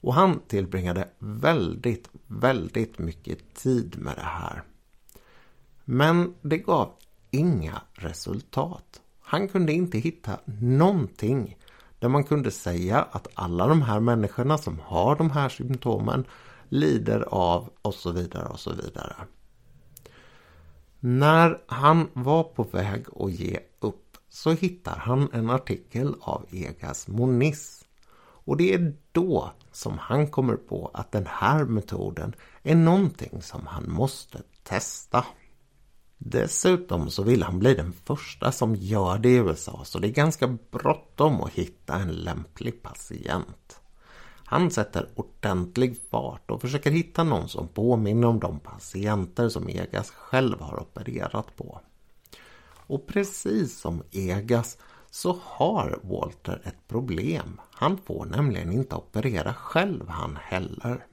Och 0.00 0.14
han 0.14 0.40
tillbringade 0.40 1.08
väldigt, 1.18 2.08
väldigt 2.26 2.98
mycket 2.98 3.54
tid 3.54 3.98
med 3.98 4.16
det 4.16 4.22
här. 4.22 4.62
Men 5.84 6.34
det 6.42 6.58
gav 6.58 6.92
inga 7.30 7.82
resultat. 7.92 9.01
Han 9.32 9.48
kunde 9.48 9.72
inte 9.72 9.98
hitta 9.98 10.40
någonting 10.60 11.56
där 11.98 12.08
man 12.08 12.24
kunde 12.24 12.50
säga 12.50 13.02
att 13.02 13.28
alla 13.34 13.66
de 13.66 13.82
här 13.82 14.00
människorna 14.00 14.58
som 14.58 14.80
har 14.84 15.16
de 15.16 15.30
här 15.30 15.48
symptomen 15.48 16.24
lider 16.68 17.20
av 17.28 17.70
och 17.82 17.94
så 17.94 18.10
vidare 18.12 18.48
och 18.48 18.60
så 18.60 18.72
vidare. 18.72 19.14
När 21.00 21.60
han 21.66 22.08
var 22.12 22.44
på 22.44 22.62
väg 22.62 23.04
att 23.20 23.32
ge 23.32 23.58
upp 23.80 24.16
så 24.28 24.50
hittar 24.50 24.96
han 24.96 25.28
en 25.32 25.50
artikel 25.50 26.14
av 26.20 26.46
Egas 26.50 27.08
Moniz. 27.08 27.84
Och 28.44 28.56
det 28.56 28.74
är 28.74 28.94
då 29.12 29.52
som 29.70 29.98
han 29.98 30.26
kommer 30.26 30.56
på 30.56 30.90
att 30.94 31.12
den 31.12 31.26
här 31.26 31.64
metoden 31.64 32.34
är 32.62 32.74
någonting 32.74 33.42
som 33.42 33.66
han 33.66 33.90
måste 33.90 34.42
testa. 34.62 35.24
Dessutom 36.24 37.10
så 37.10 37.22
vill 37.22 37.42
han 37.42 37.58
bli 37.58 37.74
den 37.74 37.92
första 37.92 38.52
som 38.52 38.76
gör 38.76 39.18
det 39.18 39.28
i 39.28 39.36
USA 39.36 39.84
så 39.84 39.98
det 39.98 40.08
är 40.08 40.12
ganska 40.12 40.58
bråttom 40.70 41.40
att 41.40 41.52
hitta 41.52 41.94
en 41.94 42.12
lämplig 42.12 42.82
patient. 42.82 43.80
Han 44.44 44.70
sätter 44.70 45.08
ordentlig 45.14 45.96
fart 46.10 46.50
och 46.50 46.60
försöker 46.60 46.90
hitta 46.90 47.24
någon 47.24 47.48
som 47.48 47.68
påminner 47.68 48.28
om 48.28 48.40
de 48.40 48.60
patienter 48.60 49.48
som 49.48 49.68
Egas 49.68 50.10
själv 50.10 50.60
har 50.60 50.80
opererat 50.82 51.56
på. 51.56 51.80
Och 52.86 53.06
precis 53.06 53.80
som 53.80 54.02
Egas 54.10 54.78
så 55.10 55.38
har 55.42 56.00
Walter 56.02 56.62
ett 56.64 56.88
problem. 56.88 57.60
Han 57.70 57.98
får 57.98 58.24
nämligen 58.24 58.72
inte 58.72 58.96
operera 58.96 59.54
själv 59.54 60.08
han 60.08 60.38
heller. 60.42 61.06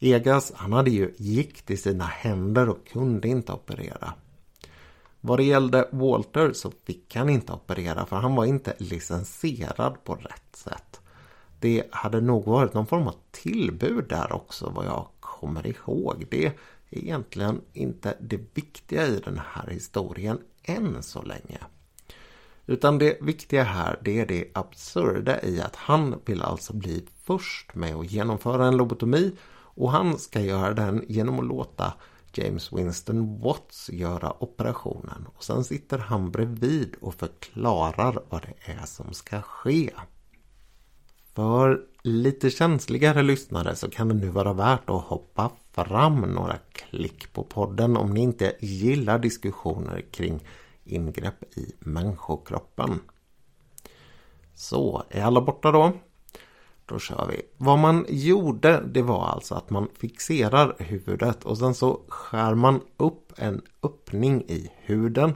Egas 0.00 0.52
han 0.54 0.72
hade 0.72 0.90
ju 0.90 1.14
gikt 1.16 1.70
i 1.70 1.76
sina 1.76 2.04
händer 2.04 2.68
och 2.68 2.86
kunde 2.86 3.28
inte 3.28 3.52
operera. 3.52 4.12
Vad 5.20 5.38
det 5.38 5.44
gällde 5.44 5.88
Walter 5.92 6.52
så 6.52 6.72
fick 6.84 7.16
han 7.16 7.28
inte 7.28 7.52
operera 7.52 8.06
för 8.06 8.16
han 8.16 8.34
var 8.34 8.44
inte 8.44 8.74
licensierad 8.78 10.04
på 10.04 10.14
rätt 10.14 10.56
sätt. 10.56 11.00
Det 11.58 11.84
hade 11.90 12.20
nog 12.20 12.44
varit 12.44 12.74
någon 12.74 12.86
form 12.86 13.08
av 13.08 13.14
tillbud 13.30 14.04
där 14.08 14.32
också 14.32 14.70
vad 14.70 14.86
jag 14.86 15.06
kommer 15.20 15.66
ihåg. 15.66 16.26
Det 16.30 16.46
är 16.46 16.52
egentligen 16.90 17.60
inte 17.72 18.16
det 18.20 18.40
viktiga 18.54 19.06
i 19.06 19.20
den 19.24 19.40
här 19.52 19.70
historien 19.70 20.38
än 20.62 21.02
så 21.02 21.22
länge. 21.22 21.58
Utan 22.66 22.98
det 22.98 23.18
viktiga 23.20 23.62
här 23.62 23.98
det 24.02 24.20
är 24.20 24.26
det 24.26 24.44
absurda 24.54 25.42
i 25.42 25.60
att 25.60 25.76
han 25.76 26.20
vill 26.24 26.42
alltså 26.42 26.72
bli 26.72 27.06
först 27.24 27.74
med 27.74 27.94
att 27.94 28.10
genomföra 28.10 28.66
en 28.66 28.76
lobotomi 28.76 29.32
och 29.80 29.90
han 29.90 30.18
ska 30.18 30.40
göra 30.40 30.74
den 30.74 31.04
genom 31.08 31.38
att 31.38 31.46
låta 31.46 31.92
James 32.32 32.72
Winston 32.72 33.40
Watts 33.40 33.90
göra 33.90 34.42
operationen. 34.42 35.26
Och 35.36 35.44
sen 35.44 35.64
sitter 35.64 35.98
han 35.98 36.30
bredvid 36.30 36.94
och 37.00 37.14
förklarar 37.14 38.22
vad 38.28 38.42
det 38.42 38.72
är 38.72 38.86
som 38.86 39.12
ska 39.12 39.42
ske. 39.42 39.90
För 41.34 41.80
lite 42.02 42.50
känsligare 42.50 43.22
lyssnare 43.22 43.76
så 43.76 43.90
kan 43.90 44.08
det 44.08 44.14
nu 44.14 44.28
vara 44.28 44.52
värt 44.52 44.90
att 44.90 45.04
hoppa 45.04 45.50
fram 45.72 46.20
några 46.20 46.56
klick 46.72 47.32
på 47.32 47.44
podden 47.44 47.96
om 47.96 48.14
ni 48.14 48.20
inte 48.20 48.56
gillar 48.60 49.18
diskussioner 49.18 50.00
kring 50.10 50.46
ingrepp 50.84 51.58
i 51.58 51.74
människokroppen. 51.78 53.00
Så, 54.54 55.02
är 55.08 55.22
alla 55.22 55.40
borta 55.40 55.70
då? 55.70 55.92
Då 56.90 56.98
kör 56.98 57.26
vi. 57.30 57.42
Vad 57.56 57.78
man 57.78 58.06
gjorde 58.08 58.82
det 58.86 59.02
var 59.02 59.26
alltså 59.26 59.54
att 59.54 59.70
man 59.70 59.88
fixerar 59.98 60.76
huvudet 60.78 61.44
och 61.44 61.58
sen 61.58 61.74
så 61.74 62.00
skär 62.08 62.54
man 62.54 62.80
upp 62.96 63.32
en 63.36 63.62
öppning 63.82 64.42
i 64.42 64.70
huden 64.76 65.34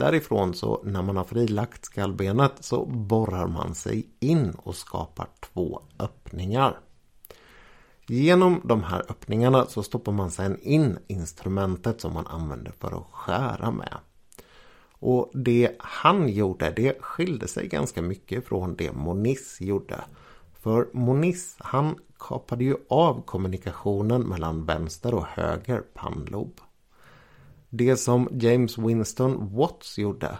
Därifrån 0.00 0.54
så 0.54 0.80
när 0.84 1.02
man 1.02 1.16
har 1.16 1.24
frilagt 1.24 1.84
skallbenet 1.84 2.52
så 2.60 2.86
borrar 2.86 3.46
man 3.46 3.74
sig 3.74 4.06
in 4.20 4.50
och 4.50 4.76
skapar 4.76 5.28
två 5.40 5.82
öppningar. 5.98 6.78
Genom 8.06 8.60
de 8.64 8.82
här 8.82 9.04
öppningarna 9.08 9.66
så 9.66 9.82
stoppar 9.82 10.12
man 10.12 10.30
sedan 10.30 10.58
in 10.62 10.98
instrumentet 11.06 12.00
som 12.00 12.14
man 12.14 12.26
använder 12.26 12.72
för 12.72 12.98
att 12.98 13.06
skära 13.12 13.70
med. 13.70 13.94
Och 14.92 15.30
det 15.34 15.76
han 15.78 16.28
gjorde 16.28 16.70
det 16.70 17.02
skilde 17.02 17.48
sig 17.48 17.68
ganska 17.68 18.02
mycket 18.02 18.46
från 18.46 18.76
det 18.76 18.92
Moniz 18.92 19.60
gjorde. 19.60 20.04
För 20.60 20.88
Moniz 20.92 21.56
han 21.58 21.98
kapade 22.18 22.64
ju 22.64 22.76
av 22.88 23.22
kommunikationen 23.22 24.22
mellan 24.22 24.66
vänster 24.66 25.14
och 25.14 25.26
höger 25.26 25.80
pannlob. 25.94 26.60
Det 27.68 27.96
som 27.96 28.28
James 28.32 28.78
Winston 28.78 29.56
Watts 29.56 29.98
gjorde, 29.98 30.38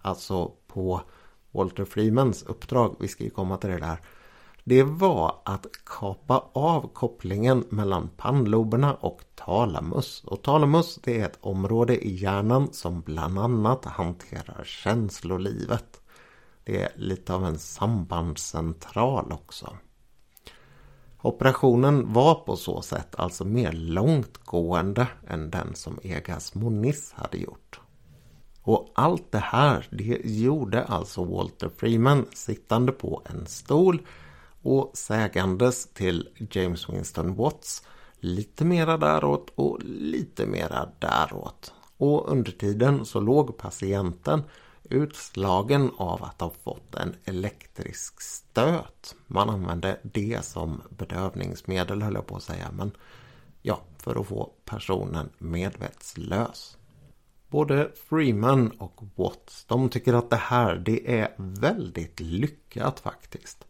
alltså 0.00 0.52
på 0.66 1.00
Walter 1.50 1.84
Freemans 1.84 2.42
uppdrag, 2.42 2.96
vi 3.00 3.08
ska 3.08 3.24
ju 3.24 3.30
komma 3.30 3.56
till 3.56 3.70
det 3.70 3.78
där, 3.78 4.00
det 4.64 4.82
var 4.82 5.34
att 5.44 5.66
kapa 5.86 6.50
av 6.52 6.90
kopplingen 6.92 7.64
mellan 7.68 8.08
pannloberna 8.16 8.94
och 8.94 9.20
talamus. 9.34 10.24
Och 10.24 10.42
talamus 10.42 10.98
det 11.02 11.20
är 11.20 11.24
ett 11.24 11.38
område 11.40 12.06
i 12.06 12.14
hjärnan 12.14 12.72
som 12.72 13.00
bland 13.00 13.38
annat 13.38 13.84
hanterar 13.84 14.64
känslolivet. 14.64 16.00
Det 16.64 16.82
är 16.82 16.92
lite 16.96 17.34
av 17.34 17.44
en 17.44 17.58
sambandscentral 17.58 19.32
också. 19.32 19.76
Operationen 21.22 22.12
var 22.12 22.34
på 22.34 22.56
så 22.56 22.82
sätt 22.82 23.14
alltså 23.18 23.44
mer 23.44 23.72
långtgående 23.72 25.08
än 25.28 25.50
den 25.50 25.74
som 25.74 25.98
Egas 26.02 26.54
Moniz 26.54 27.12
hade 27.12 27.38
gjort. 27.38 27.80
Och 28.62 28.92
allt 28.94 29.32
det 29.32 29.38
här 29.38 29.88
det 29.90 30.20
gjorde 30.24 30.84
alltså 30.84 31.24
Walter 31.24 31.70
Freeman 31.76 32.26
sittande 32.34 32.92
på 32.92 33.22
en 33.24 33.46
stol 33.46 34.06
och 34.62 34.90
sägandes 34.94 35.86
till 35.86 36.28
James 36.50 36.88
Winston 36.88 37.34
Watts 37.34 37.82
lite 38.20 38.64
mera 38.64 38.96
däråt 38.96 39.52
och 39.54 39.78
lite 39.84 40.46
mera 40.46 40.88
däråt. 40.98 41.72
Och 41.96 42.32
under 42.32 42.52
tiden 42.52 43.04
så 43.04 43.20
låg 43.20 43.58
patienten 43.58 44.42
utslagen 44.90 45.90
av 45.96 46.24
att 46.24 46.40
ha 46.40 46.50
fått 46.50 46.94
en 46.94 47.14
elektrisk 47.24 48.20
stöt. 48.20 49.14
Man 49.26 49.50
använde 49.50 50.00
det 50.02 50.44
som 50.44 50.82
bedövningsmedel 50.88 52.02
höll 52.02 52.14
jag 52.14 52.26
på 52.26 52.36
att 52.36 52.42
säga. 52.42 52.70
Men 52.72 52.90
ja, 53.62 53.80
för 53.98 54.20
att 54.20 54.26
få 54.26 54.52
personen 54.64 55.30
medvetslös. 55.38 56.76
Både 57.48 57.90
Freeman 58.08 58.70
och 58.70 59.02
Watts 59.16 59.64
de 59.64 59.88
tycker 59.88 60.14
att 60.14 60.30
det 60.30 60.36
här 60.36 60.76
det 60.76 61.20
är 61.20 61.34
väldigt 61.36 62.20
lyckat 62.20 63.00
faktiskt. 63.00 63.64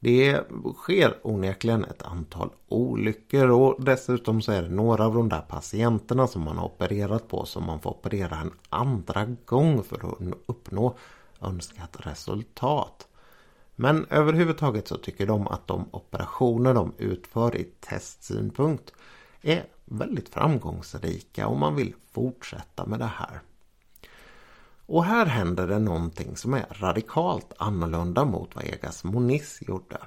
Det 0.00 0.40
sker 0.76 1.18
onekligen 1.22 1.84
ett 1.84 2.02
antal 2.02 2.50
olyckor 2.68 3.50
och 3.50 3.84
dessutom 3.84 4.42
så 4.42 4.52
är 4.52 4.62
det 4.62 4.68
några 4.68 5.06
av 5.06 5.14
de 5.14 5.28
där 5.28 5.40
patienterna 5.40 6.26
som 6.26 6.42
man 6.42 6.58
har 6.58 6.64
opererat 6.64 7.28
på 7.28 7.44
som 7.44 7.66
man 7.66 7.80
får 7.80 7.90
operera 7.90 8.36
en 8.36 8.52
andra 8.68 9.26
gång 9.44 9.82
för 9.82 9.96
att 9.96 10.34
uppnå 10.46 10.96
önskat 11.40 11.96
resultat. 11.98 13.08
Men 13.76 14.06
överhuvudtaget 14.10 14.88
så 14.88 14.96
tycker 14.96 15.26
de 15.26 15.48
att 15.48 15.66
de 15.66 15.88
operationer 15.90 16.74
de 16.74 16.92
utför 16.98 17.56
i 17.56 17.64
testsynpunkt 17.64 18.92
är 19.42 19.64
väldigt 19.84 20.28
framgångsrika 20.28 21.46
och 21.46 21.56
man 21.56 21.76
vill 21.76 21.94
fortsätta 22.12 22.86
med 22.86 22.98
det 22.98 23.10
här. 23.14 23.40
Och 24.88 25.04
här 25.04 25.26
händer 25.26 25.66
det 25.66 25.78
någonting 25.78 26.36
som 26.36 26.54
är 26.54 26.66
radikalt 26.70 27.52
annorlunda 27.58 28.24
mot 28.24 28.54
vad 28.54 28.64
Egas 28.64 29.04
Moniz 29.04 29.58
gjorde. 29.60 29.98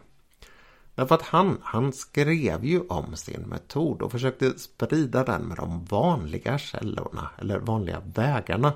Därför 0.95 1.15
att 1.15 1.21
han, 1.21 1.57
han 1.63 1.93
skrev 1.93 2.65
ju 2.65 2.81
om 2.81 3.15
sin 3.15 3.41
metod 3.41 4.01
och 4.01 4.11
försökte 4.11 4.59
sprida 4.59 5.23
den 5.23 5.41
med 5.41 5.57
de 5.57 5.85
vanliga 5.85 6.57
källorna 6.57 7.29
eller 7.37 7.59
vanliga 7.59 8.01
vägarna 8.13 8.73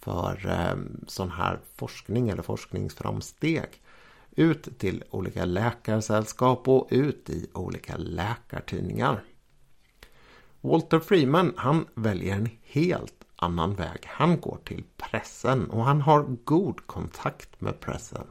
för 0.00 0.46
eh, 0.46 0.76
sån 1.06 1.30
här 1.30 1.58
forskning 1.76 2.28
eller 2.28 2.42
forskningsframsteg. 2.42 3.82
Ut 4.30 4.78
till 4.78 5.04
olika 5.10 5.44
läkarsällskap 5.44 6.68
och 6.68 6.88
ut 6.90 7.30
i 7.30 7.50
olika 7.54 7.96
läkartidningar. 7.96 9.22
Walter 10.60 10.98
Freeman 10.98 11.52
han 11.56 11.86
väljer 11.94 12.34
en 12.34 12.48
helt 12.62 13.19
annan 13.40 13.74
väg. 13.74 14.06
Han 14.06 14.40
går 14.40 14.58
till 14.64 14.84
pressen 14.96 15.70
och 15.70 15.84
han 15.84 16.00
har 16.00 16.22
god 16.44 16.86
kontakt 16.86 17.60
med 17.60 17.80
pressen. 17.80 18.26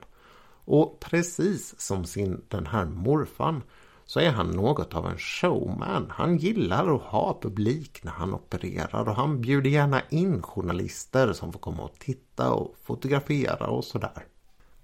Och 0.65 0.99
precis 0.99 1.79
som 1.79 2.05
sin, 2.05 2.41
den 2.47 2.65
här 2.65 2.85
morfan 2.85 3.63
så 4.05 4.19
är 4.19 4.31
han 4.31 4.51
något 4.51 4.93
av 4.93 5.07
en 5.07 5.17
showman. 5.17 6.05
Han 6.09 6.37
gillar 6.37 6.95
att 6.95 7.01
ha 7.01 7.39
publik 7.41 8.03
när 8.03 8.11
han 8.11 8.33
opererar 8.33 9.09
och 9.09 9.15
han 9.15 9.41
bjuder 9.41 9.69
gärna 9.69 10.01
in 10.09 10.41
journalister 10.41 11.33
som 11.33 11.53
får 11.53 11.59
komma 11.59 11.83
och 11.83 11.99
titta 11.99 12.51
och 12.51 12.75
fotografera 12.83 13.67
och 13.67 13.83
sådär. 13.85 14.25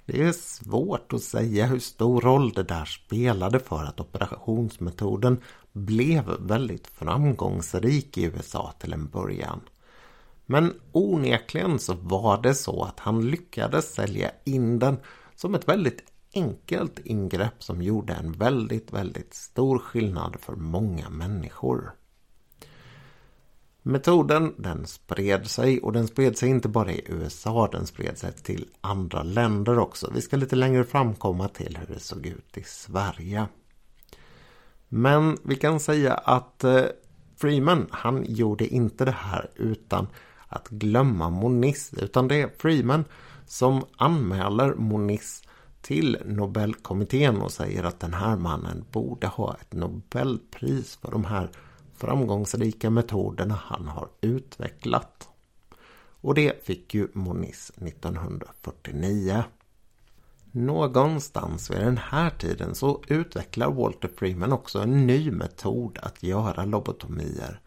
Det 0.05 0.21
är 0.21 0.31
svårt 0.31 1.13
att 1.13 1.21
säga 1.21 1.65
hur 1.65 1.79
stor 1.79 2.21
roll 2.21 2.51
det 2.51 2.63
där 2.63 2.85
spelade 2.85 3.59
för 3.59 3.83
att 3.83 3.99
operationsmetoden 3.99 5.41
blev 5.71 6.23
väldigt 6.39 6.87
framgångsrik 6.87 8.17
i 8.17 8.23
USA 8.23 8.73
till 8.79 8.93
en 8.93 9.07
början. 9.07 9.61
Men 10.45 10.73
onekligen 10.91 11.79
så 11.79 11.93
var 11.93 12.41
det 12.41 12.55
så 12.55 12.83
att 12.83 12.99
han 12.99 13.29
lyckades 13.29 13.93
sälja 13.93 14.31
in 14.43 14.79
den 14.79 14.97
som 15.35 15.55
ett 15.55 15.67
väldigt 15.67 16.03
enkelt 16.33 16.99
ingrepp 16.99 17.63
som 17.63 17.81
gjorde 17.81 18.13
en 18.13 18.31
väldigt, 18.31 18.93
väldigt 18.93 19.33
stor 19.33 19.79
skillnad 19.79 20.37
för 20.39 20.55
många 20.55 21.09
människor. 21.09 21.95
Metoden 23.81 24.53
den 24.57 24.87
spred 24.87 25.47
sig 25.47 25.81
och 25.81 25.93
den 25.93 26.07
spred 26.07 26.37
sig 26.37 26.49
inte 26.49 26.69
bara 26.69 26.91
i 26.91 27.03
USA, 27.05 27.69
den 27.71 27.87
spred 27.87 28.17
sig 28.17 28.33
till 28.33 28.67
andra 28.81 29.23
länder 29.23 29.79
också. 29.79 30.11
Vi 30.13 30.21
ska 30.21 30.37
lite 30.37 30.55
längre 30.55 30.83
fram 30.83 31.15
komma 31.15 31.47
till 31.47 31.77
hur 31.77 31.95
det 31.95 31.99
såg 31.99 32.25
ut 32.25 32.57
i 32.57 32.63
Sverige. 32.63 33.47
Men 34.87 35.37
vi 35.43 35.55
kan 35.55 35.79
säga 35.79 36.13
att 36.13 36.63
eh, 36.63 36.83
Freeman, 37.37 37.87
han 37.91 38.25
gjorde 38.27 38.67
inte 38.67 39.05
det 39.05 39.15
här 39.17 39.51
utan 39.55 40.07
att 40.47 40.69
glömma 40.69 41.29
Moniz, 41.29 41.93
utan 41.97 42.27
det 42.27 42.41
är 42.41 42.49
Freeman 42.57 43.05
som 43.45 43.85
anmäler 43.97 44.73
Moniz 44.73 45.43
till 45.81 46.17
Nobelkommittén 46.25 47.41
och 47.41 47.51
säger 47.51 47.83
att 47.83 47.99
den 47.99 48.13
här 48.13 48.37
mannen 48.37 48.85
borde 48.91 49.27
ha 49.27 49.55
ett 49.61 49.73
Nobelpris 49.73 50.95
för 50.95 51.11
de 51.11 51.25
här 51.25 51.49
framgångsrika 51.97 52.89
metoderna 52.89 53.59
han 53.63 53.87
har 53.87 54.09
utvecklat. 54.21 55.29
Och 56.21 56.35
det 56.35 56.65
fick 56.65 56.93
ju 56.93 57.07
Moniz 57.13 57.71
1949. 57.75 59.43
Någonstans 60.51 61.71
vid 61.71 61.79
den 61.79 61.97
här 61.97 62.29
tiden 62.29 62.75
så 62.75 63.03
utvecklar 63.07 63.71
Walter 63.71 64.09
Freeman 64.17 64.53
också 64.53 64.79
en 64.79 65.07
ny 65.07 65.31
metod 65.31 65.99
att 66.01 66.23
göra 66.23 66.65
lobotomier. 66.65 67.59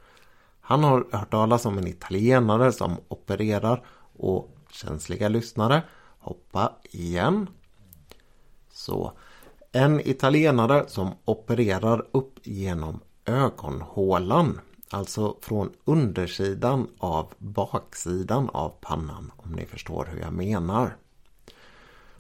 Han 0.69 0.85
har 0.85 1.07
hört 1.13 1.31
talas 1.31 1.67
om 1.67 1.79
en 1.79 1.87
italienare 1.87 2.73
som 2.73 2.97
opererar 3.09 3.85
och 4.19 4.57
känsliga 4.71 5.29
lyssnare, 5.29 5.83
hoppa 6.19 6.73
igen. 6.91 7.49
Så 8.73 9.13
en 9.73 10.01
italienare 10.09 10.85
som 10.89 11.11
opererar 11.25 12.07
upp 12.13 12.39
genom 12.43 13.01
ögonhålan. 13.25 14.61
Alltså 14.91 15.37
från 15.41 15.73
undersidan 15.85 16.89
av 16.99 17.33
baksidan 17.39 18.51
av 18.51 18.73
pannan 18.81 19.33
om 19.37 19.53
ni 19.53 19.67
förstår 19.67 20.09
hur 20.13 20.21
jag 20.21 20.33
menar. 20.33 20.97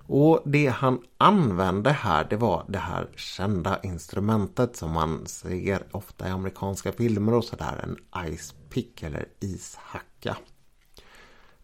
Och 0.08 0.40
det 0.44 0.66
han 0.66 1.02
använde 1.18 1.90
här 1.90 2.26
det 2.30 2.36
var 2.36 2.64
det 2.68 2.78
här 2.78 3.08
kända 3.16 3.80
instrumentet 3.82 4.76
som 4.76 4.90
man 4.90 5.26
ser 5.26 5.86
ofta 5.90 6.28
i 6.28 6.30
amerikanska 6.30 6.92
filmer 6.92 7.34
och 7.34 7.44
sådär. 7.44 7.80
En 7.82 7.96
ice 8.36 8.54
pick 8.70 9.02
eller 9.02 9.28
ishacka. 9.40 10.36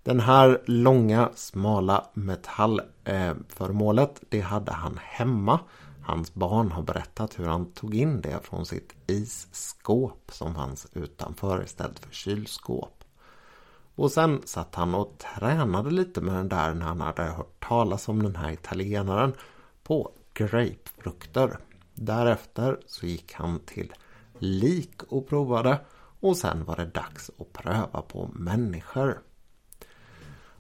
Den 0.03 0.21
här 0.21 0.63
långa 0.67 1.31
smala 1.35 2.07
metallföremålet 2.15 4.23
det 4.29 4.41
hade 4.41 4.73
han 4.73 5.01
hemma. 5.03 5.61
Hans 6.03 6.35
barn 6.35 6.73
har 6.73 6.83
berättat 6.83 7.39
hur 7.39 7.47
han 7.47 7.73
tog 7.73 7.95
in 7.95 8.21
det 8.21 8.39
från 8.43 8.67
sitt 8.67 8.95
isskåp 9.07 10.31
som 10.33 10.55
fanns 10.55 10.87
utanför 10.93 11.63
istället 11.63 11.99
för 11.99 12.15
kylskåp. 12.15 13.04
Och 13.95 14.13
sen 14.13 14.43
satt 14.45 14.75
han 14.75 14.95
och 14.95 15.19
tränade 15.19 15.91
lite 15.91 16.21
med 16.21 16.35
den 16.35 16.49
där 16.49 16.75
när 16.75 16.87
han 16.87 17.01
hade 17.01 17.23
hört 17.23 17.69
talas 17.69 18.09
om 18.09 18.23
den 18.23 18.37
här 18.37 18.53
italienaren 18.53 19.33
på 19.83 20.13
grapefrukter. 20.35 21.59
Därefter 21.95 22.79
så 22.87 23.07
gick 23.07 23.33
han 23.33 23.61
till 23.61 23.93
lik 24.39 25.03
och 25.09 25.29
provade 25.29 25.81
och 26.21 26.37
sen 26.37 26.65
var 26.65 26.77
det 26.77 26.87
dags 26.87 27.31
att 27.39 27.53
pröva 27.53 28.03
på 28.03 28.31
människor. 28.33 29.23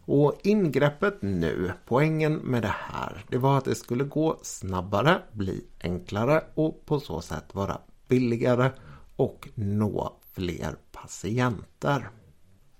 Och 0.06 0.40
ingreppet 0.42 1.22
nu, 1.22 1.72
poängen 1.86 2.34
med 2.34 2.62
det 2.62 2.74
här, 2.78 3.24
det 3.28 3.38
var 3.38 3.58
att 3.58 3.64
det 3.64 3.74
skulle 3.74 4.04
gå 4.04 4.38
snabbare, 4.42 5.22
bli 5.32 5.64
enklare 5.80 6.44
och 6.54 6.86
på 6.86 7.00
så 7.00 7.20
sätt 7.20 7.54
vara 7.54 7.78
billigare 8.08 8.70
och 9.16 9.48
nå 9.54 10.16
fler 10.32 10.76
patienter. 10.92 12.10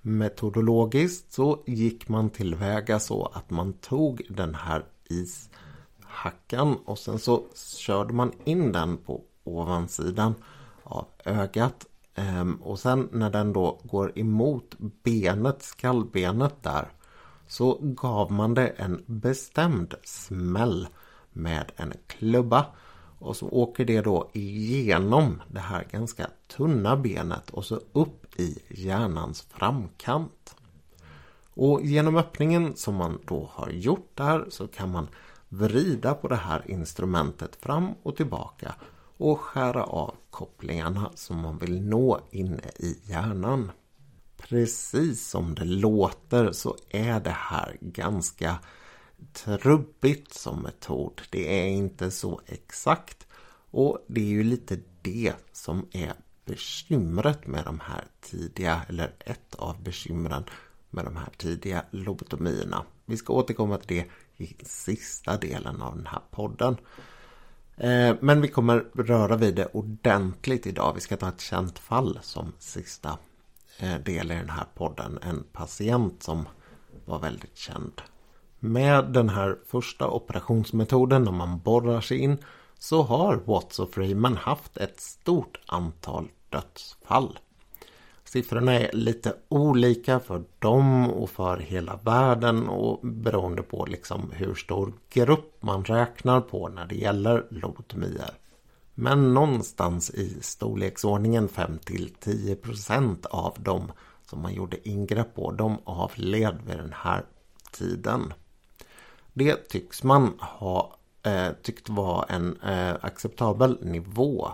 Metodologiskt 0.07 1.33
så 1.33 1.63
gick 1.67 2.09
man 2.09 2.31
tillväga 2.31 3.01
så 3.01 3.27
att 3.27 3.51
man 3.51 3.73
tog 3.73 4.23
den 4.29 4.55
här 4.55 4.85
ishackan 5.09 6.77
och 6.85 6.99
sen 6.99 7.19
så 7.19 7.45
körde 7.55 8.13
man 8.13 8.33
in 8.45 8.73
den 8.73 8.97
på 8.97 9.23
ovansidan 9.45 10.35
av 10.83 11.07
ögat 11.25 11.87
ehm, 12.15 12.55
och 12.55 12.79
sen 12.79 13.09
när 13.13 13.31
den 13.31 13.53
då 13.53 13.81
går 13.83 14.19
emot 14.19 14.75
benet, 14.79 15.63
skallbenet 15.63 16.63
där 16.63 16.89
så 17.47 17.79
gav 17.81 18.33
man 18.33 18.55
det 18.55 18.69
en 18.69 19.05
bestämd 19.07 19.95
smäll 20.05 20.89
med 21.33 21.73
en 21.77 21.93
klubba. 22.07 22.67
Och 23.25 23.37
så 23.37 23.49
åker 23.49 23.85
det 23.85 24.01
då 24.01 24.31
igenom 24.33 25.43
det 25.49 25.61
här 25.61 25.87
ganska 25.91 26.27
tunna 26.57 26.97
benet 26.97 27.51
och 27.51 27.65
så 27.65 27.81
upp 27.93 28.41
i 28.41 28.59
hjärnans 28.69 29.43
framkant. 29.43 30.57
Och 31.55 31.83
genom 31.83 32.17
öppningen 32.17 32.77
som 32.77 32.95
man 32.95 33.19
då 33.27 33.51
har 33.53 33.71
gjort 33.71 34.11
där 34.15 34.45
så 34.49 34.67
kan 34.67 34.91
man 34.91 35.09
vrida 35.49 36.15
på 36.15 36.29
det 36.29 36.37
här 36.37 36.71
instrumentet 36.71 37.57
fram 37.57 37.89
och 38.03 38.17
tillbaka 38.17 38.75
och 39.17 39.41
skära 39.41 39.85
av 39.85 40.15
kopplingarna 40.31 41.11
som 41.15 41.41
man 41.41 41.59
vill 41.59 41.83
nå 41.83 42.21
inne 42.31 42.71
i 42.77 42.99
hjärnan. 43.05 43.71
Precis 44.37 45.31
som 45.31 45.55
det 45.55 45.65
låter 45.65 46.53
så 46.53 46.77
är 46.91 47.21
det 47.21 47.37
här 47.39 47.77
ganska 47.81 48.59
trubbigt 49.33 50.35
som 50.35 50.63
metod. 50.63 51.23
Det 51.31 51.61
är 51.61 51.67
inte 51.67 52.11
så 52.11 52.41
exakt. 52.47 53.27
Och 53.71 54.05
det 54.07 54.21
är 54.21 54.25
ju 54.25 54.45
lite 54.45 54.79
det 55.03 55.35
som 55.53 55.87
är 55.93 56.13
bekymret 56.45 57.47
med 57.47 57.65
de 57.65 57.81
här 57.81 58.05
tidiga, 58.21 58.83
eller 58.89 59.15
ett 59.19 59.55
av 59.55 59.83
bekymren 59.83 60.45
med 60.91 61.05
de 61.05 61.17
här 61.17 61.29
tidiga 61.37 61.85
lobotomierna. 61.91 62.85
Vi 63.05 63.17
ska 63.17 63.33
återkomma 63.33 63.79
till 63.79 63.97
det 63.97 64.07
i 64.45 64.57
sista 64.65 65.37
delen 65.37 65.83
av 65.83 65.97
den 65.97 66.07
här 66.07 66.23
podden. 66.31 66.77
Eh, 67.77 68.17
men 68.21 68.41
vi 68.41 68.49
kommer 68.49 68.79
röra 68.95 69.37
vid 69.37 69.55
det 69.55 69.67
ordentligt 69.67 70.67
idag. 70.67 70.93
Vi 70.95 71.01
ska 71.01 71.17
ta 71.17 71.29
ett 71.29 71.41
känt 71.41 71.79
fall 71.79 72.19
som 72.23 72.53
sista 72.59 73.19
eh, 73.79 73.99
del 73.99 74.31
i 74.31 74.35
den 74.35 74.51
här 74.51 74.67
podden. 74.75 75.19
En 75.23 75.45
patient 75.53 76.23
som 76.23 76.49
var 77.05 77.19
väldigt 77.19 77.57
känd. 77.57 78.03
Med 78.65 79.05
den 79.05 79.29
här 79.29 79.59
första 79.67 80.09
operationsmetoden 80.09 81.23
när 81.23 81.33
man 81.33 81.59
borrar 81.59 82.01
sig 82.01 82.19
in 82.19 82.39
så 82.79 83.03
har 83.03 83.37
Watts 83.37 83.79
och 83.79 83.91
Freeman 83.91 84.37
haft 84.37 84.77
ett 84.77 85.01
stort 85.01 85.61
antal 85.67 86.29
dödsfall. 86.49 87.39
Siffrorna 88.25 88.75
är 88.75 88.91
lite 88.93 89.37
olika 89.49 90.21
för 90.21 90.43
dem 90.59 91.11
och 91.11 91.31
för 91.31 91.57
hela 91.57 91.97
världen 91.97 92.69
och 92.69 93.01
beroende 93.03 93.63
på 93.63 93.87
liksom 93.87 94.31
hur 94.33 94.55
stor 94.55 94.93
grupp 95.11 95.57
man 95.61 95.85
räknar 95.85 96.41
på 96.41 96.69
när 96.69 96.87
det 96.87 96.97
gäller 96.97 97.47
lobotomier. 97.51 98.31
Men 98.95 99.35
någonstans 99.35 100.11
i 100.11 100.39
storleksordningen 100.41 101.49
5 101.49 101.79
10% 101.87 103.27
av 103.27 103.57
dem 103.59 103.93
som 104.27 104.43
man 104.43 104.55
gjorde 104.55 104.89
ingrepp 104.89 105.35
på, 105.35 105.51
de 105.51 105.79
avled 105.85 106.57
vid 106.67 106.77
den 106.77 106.95
här 106.97 107.25
tiden. 107.73 108.33
Det 109.35 109.69
tycks 109.69 110.03
man 110.03 110.33
ha 110.39 110.97
eh, 111.23 111.53
tyckt 111.63 111.89
vara 111.89 112.25
en 112.25 112.61
eh, 112.61 112.95
acceptabel 113.01 113.79
nivå. 113.83 114.49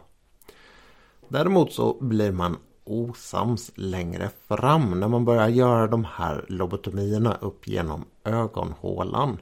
Däremot 1.29 1.73
så 1.73 1.97
blir 2.01 2.33
man 2.33 2.57
osams 2.85 3.71
längre 3.75 4.31
fram 4.49 5.01
när 5.01 5.09
man 5.09 5.25
börjar 5.25 5.49
göra 5.49 5.87
de 5.87 6.05
här 6.05 6.45
lobotomierna 6.49 7.35
upp 7.35 7.69
genom 7.69 8.05
ögonhålan 8.25 9.39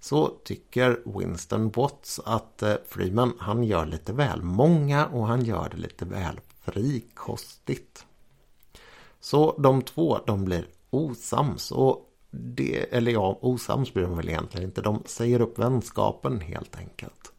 så 0.00 0.28
tycker 0.44 1.00
Winston 1.18 1.70
Watts 1.70 2.20
att 2.24 2.62
eh, 2.62 2.74
Freeman 2.88 3.32
han 3.38 3.64
gör 3.64 3.86
lite 3.86 4.12
väl 4.12 4.42
många 4.42 5.06
och 5.06 5.26
han 5.26 5.44
gör 5.44 5.68
det 5.68 5.76
lite 5.76 6.04
väl 6.04 6.40
frikostigt. 6.60 8.06
Så 9.20 9.54
de 9.58 9.82
två 9.82 10.18
de 10.26 10.44
blir 10.44 10.66
osams 10.90 11.72
och 11.72 12.02
det, 12.40 12.94
eller 12.94 13.12
ja, 13.12 13.38
osams 13.40 13.94
blir 13.94 14.04
de 14.04 14.16
väl 14.16 14.28
egentligen 14.28 14.68
inte. 14.68 14.80
De 14.80 15.02
säger 15.06 15.40
upp 15.40 15.58
vänskapen 15.58 16.40
helt 16.40 16.76
enkelt. 16.76 17.32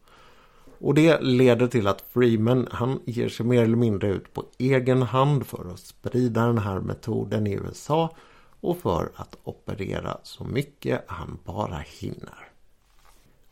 Och 0.80 0.94
det 0.94 1.20
leder 1.20 1.66
till 1.66 1.86
att 1.86 2.04
Freeman 2.12 2.68
han 2.70 3.00
ger 3.04 3.28
sig 3.28 3.46
mer 3.46 3.62
eller 3.62 3.76
mindre 3.76 4.08
ut 4.08 4.34
på 4.34 4.44
egen 4.58 5.02
hand 5.02 5.46
för 5.46 5.72
att 5.72 5.80
sprida 5.80 6.46
den 6.46 6.58
här 6.58 6.80
metoden 6.80 7.46
i 7.46 7.52
USA 7.52 8.16
och 8.60 8.78
för 8.78 9.10
att 9.14 9.36
operera 9.44 10.18
så 10.22 10.44
mycket 10.44 11.04
han 11.06 11.38
bara 11.44 11.84
hinner. 12.00 12.48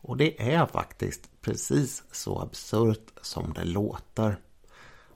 Och 0.00 0.16
det 0.16 0.52
är 0.52 0.66
faktiskt 0.66 1.30
precis 1.40 2.02
så 2.12 2.40
absurt 2.40 3.12
som 3.22 3.52
det 3.52 3.64
låter. 3.64 4.38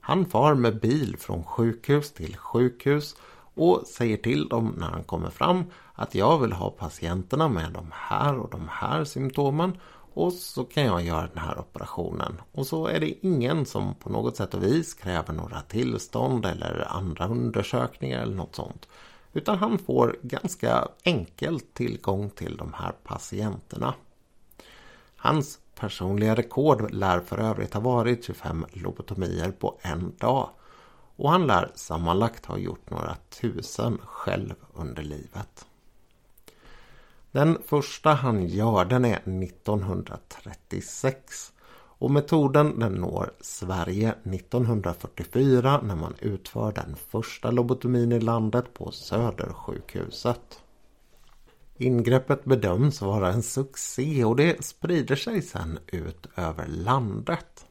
Han 0.01 0.27
far 0.27 0.55
med 0.55 0.81
bil 0.81 1.17
från 1.19 1.45
sjukhus 1.45 2.13
till 2.13 2.37
sjukhus 2.37 3.17
och 3.61 3.87
säger 3.87 4.17
till 4.17 4.49
dem 4.49 4.75
när 4.79 4.87
han 4.87 5.05
kommer 5.05 5.31
fram 5.31 5.65
att 5.95 6.15
jag 6.15 6.39
vill 6.39 6.53
ha 6.53 6.71
patienterna 6.71 7.49
med 7.49 7.73
de 7.73 7.87
här 7.93 8.39
och 8.39 8.51
de 8.51 8.69
här 8.71 9.05
symptomen 9.05 9.77
och 10.15 10.33
så 10.33 10.65
kan 10.65 10.85
jag 10.85 11.03
göra 11.03 11.27
den 11.27 11.43
här 11.43 11.59
operationen. 11.59 12.41
Och 12.53 12.67
så 12.67 12.87
är 12.87 13.01
det 13.01 13.27
ingen 13.27 13.67
som 13.67 13.95
på 13.95 14.11
något 14.11 14.37
sätt 14.37 14.55
och 14.55 14.63
vis 14.63 14.95
kräver 14.95 15.33
några 15.35 15.61
tillstånd 15.61 16.47
eller 16.47 16.87
andra 16.89 17.27
undersökningar 17.27 18.23
eller 18.23 18.37
något 18.37 18.55
sånt. 18.55 18.89
Utan 19.33 19.59
han 19.59 19.79
får 19.79 20.17
ganska 20.23 20.89
enkelt 21.05 21.75
tillgång 21.75 22.31
till 22.31 22.57
de 22.57 22.73
här 22.73 22.93
patienterna. 23.05 23.95
Hans 25.17 25.59
personliga 25.75 26.35
rekord 26.35 26.91
lär 26.91 27.21
för 27.21 27.39
övrigt 27.39 27.75
ha 27.75 27.81
varit 27.81 28.25
25 28.25 28.67
lobotomier 28.73 29.51
på 29.51 29.79
en 29.83 30.13
dag. 30.19 30.51
Och 31.21 31.31
han 31.31 31.47
lär 31.47 31.71
sammanlagt 31.75 32.47
ha 32.47 32.59
gjort 32.59 32.91
några 32.91 33.17
tusen 33.41 33.99
själv 34.05 34.55
under 34.75 35.03
livet. 35.03 35.67
Den 37.31 37.59
första 37.67 38.11
han 38.11 38.47
gör 38.47 38.85
den 38.85 39.05
är 39.05 39.17
1936 39.17 41.53
och 41.73 42.11
metoden 42.11 42.79
den 42.79 42.93
når 42.93 43.33
Sverige 43.41 44.15
1944 44.25 45.81
när 45.83 45.97
man 45.97 46.15
utför 46.19 46.73
den 46.73 46.97
första 47.11 47.51
lobotomin 47.51 48.13
i 48.13 48.21
landet 48.21 48.75
på 48.75 48.91
Södersjukhuset. 48.91 50.63
Ingreppet 51.77 52.45
bedöms 52.45 53.01
vara 53.01 53.33
en 53.33 53.43
succé 53.43 54.25
och 54.25 54.37
det 54.37 54.65
sprider 54.65 55.17
sig 55.17 55.43
sedan 55.43 55.79
ut 55.87 56.27
över 56.37 56.67
landet. 56.67 57.67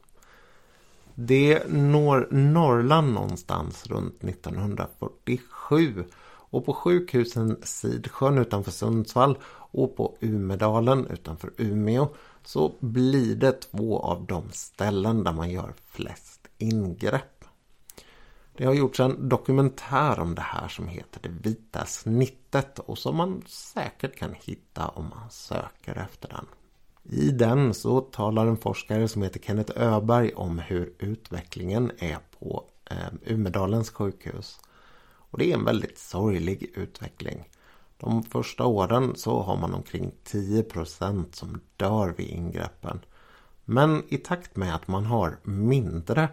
Det 1.14 1.62
når 1.68 2.28
Norrland 2.30 3.12
någonstans 3.12 3.86
runt 3.86 4.24
1947 4.24 6.04
och 6.50 6.66
på 6.66 6.72
sjukhusen 6.72 7.56
Sidsjön 7.62 8.38
utanför 8.38 8.70
Sundsvall 8.70 9.38
och 9.72 9.96
på 9.96 10.16
Umedalen 10.20 11.06
utanför 11.06 11.52
Umeå 11.56 12.08
så 12.44 12.72
blir 12.80 13.34
det 13.36 13.52
två 13.52 14.00
av 14.00 14.26
de 14.26 14.44
ställen 14.52 15.24
där 15.24 15.32
man 15.32 15.50
gör 15.50 15.74
flest 15.86 16.48
ingrepp. 16.58 17.44
Det 18.56 18.64
har 18.64 18.74
gjorts 18.74 19.00
en 19.00 19.28
dokumentär 19.28 20.20
om 20.20 20.34
det 20.34 20.42
här 20.42 20.68
som 20.68 20.88
heter 20.88 21.20
Det 21.22 21.48
vita 21.48 21.84
snittet 21.86 22.78
och 22.78 22.98
som 22.98 23.16
man 23.16 23.42
säkert 23.46 24.16
kan 24.16 24.34
hitta 24.34 24.88
om 24.88 25.08
man 25.08 25.30
söker 25.30 25.94
efter 25.94 26.28
den. 26.28 26.46
I 27.02 27.30
den 27.30 27.74
så 27.74 28.00
talar 28.00 28.46
en 28.46 28.56
forskare 28.56 29.08
som 29.08 29.22
heter 29.22 29.40
Kenneth 29.40 29.72
Öberg 29.76 30.32
om 30.34 30.58
hur 30.58 30.92
utvecklingen 30.98 31.92
är 31.98 32.18
på 32.38 32.64
eh, 32.90 33.32
Umedalens 33.34 33.90
sjukhus. 33.90 34.60
Och 35.30 35.38
det 35.38 35.50
är 35.50 35.54
en 35.54 35.64
väldigt 35.64 35.98
sorglig 35.98 36.72
utveckling. 36.74 37.48
De 37.96 38.22
första 38.22 38.64
åren 38.66 39.12
så 39.16 39.42
har 39.42 39.56
man 39.56 39.74
omkring 39.74 40.12
10% 40.24 41.24
som 41.32 41.60
dör 41.76 42.14
vid 42.18 42.28
ingreppen. 42.28 43.00
Men 43.64 44.02
i 44.08 44.16
takt 44.16 44.56
med 44.56 44.74
att 44.74 44.88
man 44.88 45.04
har 45.06 45.38
mindre 45.42 46.28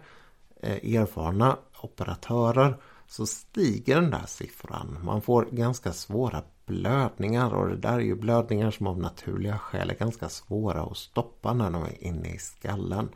eh, 0.62 0.94
erfarna 0.94 1.58
operatörer 1.82 2.80
så 3.06 3.26
stiger 3.26 4.00
den 4.00 4.10
där 4.10 4.26
siffran. 4.26 4.98
Man 5.02 5.22
får 5.22 5.48
ganska 5.50 5.92
svåra 5.92 6.42
blödningar 6.68 7.54
och 7.54 7.68
det 7.68 7.76
där 7.76 7.92
är 7.92 8.00
ju 8.00 8.14
blödningar 8.14 8.70
som 8.70 8.86
av 8.86 8.98
naturliga 8.98 9.58
skäl 9.58 9.90
är 9.90 9.94
ganska 9.94 10.28
svåra 10.28 10.82
att 10.82 10.96
stoppa 10.96 11.52
när 11.52 11.70
de 11.70 11.82
är 11.82 12.04
inne 12.04 12.28
i 12.28 12.38
skallen. 12.38 13.08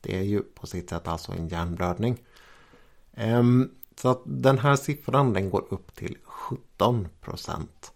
Det 0.00 0.18
är 0.18 0.22
ju 0.22 0.42
på 0.42 0.66
sitt 0.66 0.90
sätt 0.90 1.08
alltså 1.08 1.32
en 1.32 1.48
hjärnblödning. 1.48 2.18
Ehm, 3.14 3.70
så 3.96 4.08
att 4.08 4.22
den 4.24 4.58
här 4.58 4.76
siffran 4.76 5.32
den 5.32 5.50
går 5.50 5.64
upp 5.70 5.94
till 5.94 6.16
17 6.24 7.08
procent. 7.20 7.92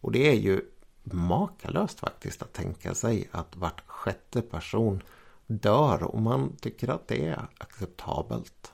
Och 0.00 0.12
det 0.12 0.28
är 0.28 0.34
ju 0.34 0.60
makalöst 1.02 2.00
faktiskt 2.00 2.42
att 2.42 2.52
tänka 2.52 2.94
sig 2.94 3.28
att 3.32 3.56
vart 3.56 3.82
sjätte 3.86 4.42
person 4.42 5.02
dör 5.46 6.02
och 6.02 6.22
man 6.22 6.56
tycker 6.56 6.88
att 6.88 7.08
det 7.08 7.26
är 7.26 7.46
acceptabelt. 7.58 8.72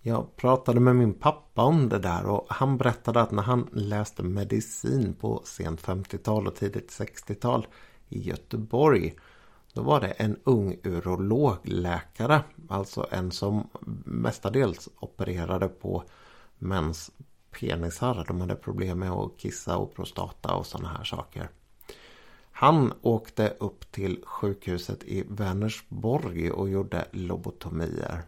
Jag 0.00 0.36
pratade 0.36 0.80
med 0.80 0.96
min 0.96 1.14
pappa 1.14 1.62
om 1.62 1.88
det 1.88 1.98
där 1.98 2.26
och 2.26 2.46
han 2.48 2.78
berättade 2.78 3.20
att 3.20 3.30
när 3.30 3.42
han 3.42 3.68
läste 3.72 4.22
medicin 4.22 5.14
på 5.14 5.42
sent 5.44 5.82
50-tal 5.82 6.46
och 6.46 6.56
tidigt 6.56 6.90
60-tal 6.90 7.66
i 8.08 8.20
Göteborg 8.20 9.14
då 9.72 9.82
var 9.82 10.00
det 10.00 10.10
en 10.10 10.36
ung 10.44 10.76
urologläkare, 10.82 12.42
alltså 12.68 13.06
en 13.10 13.30
som 13.32 13.68
mestadels 14.04 14.88
opererade 15.00 15.68
på 15.68 16.04
mäns 16.58 17.10
penisar. 17.50 18.24
De 18.28 18.40
hade 18.40 18.54
problem 18.54 18.98
med 18.98 19.10
att 19.10 19.36
kissa 19.36 19.76
och 19.76 19.94
prostata 19.94 20.54
och 20.54 20.66
sådana 20.66 20.88
här 20.88 21.04
saker. 21.04 21.48
Han 22.52 22.92
åkte 23.02 23.56
upp 23.60 23.92
till 23.92 24.22
sjukhuset 24.24 25.04
i 25.04 25.24
Vänersborg 25.28 26.50
och 26.50 26.68
gjorde 26.68 27.08
lobotomier. 27.12 28.22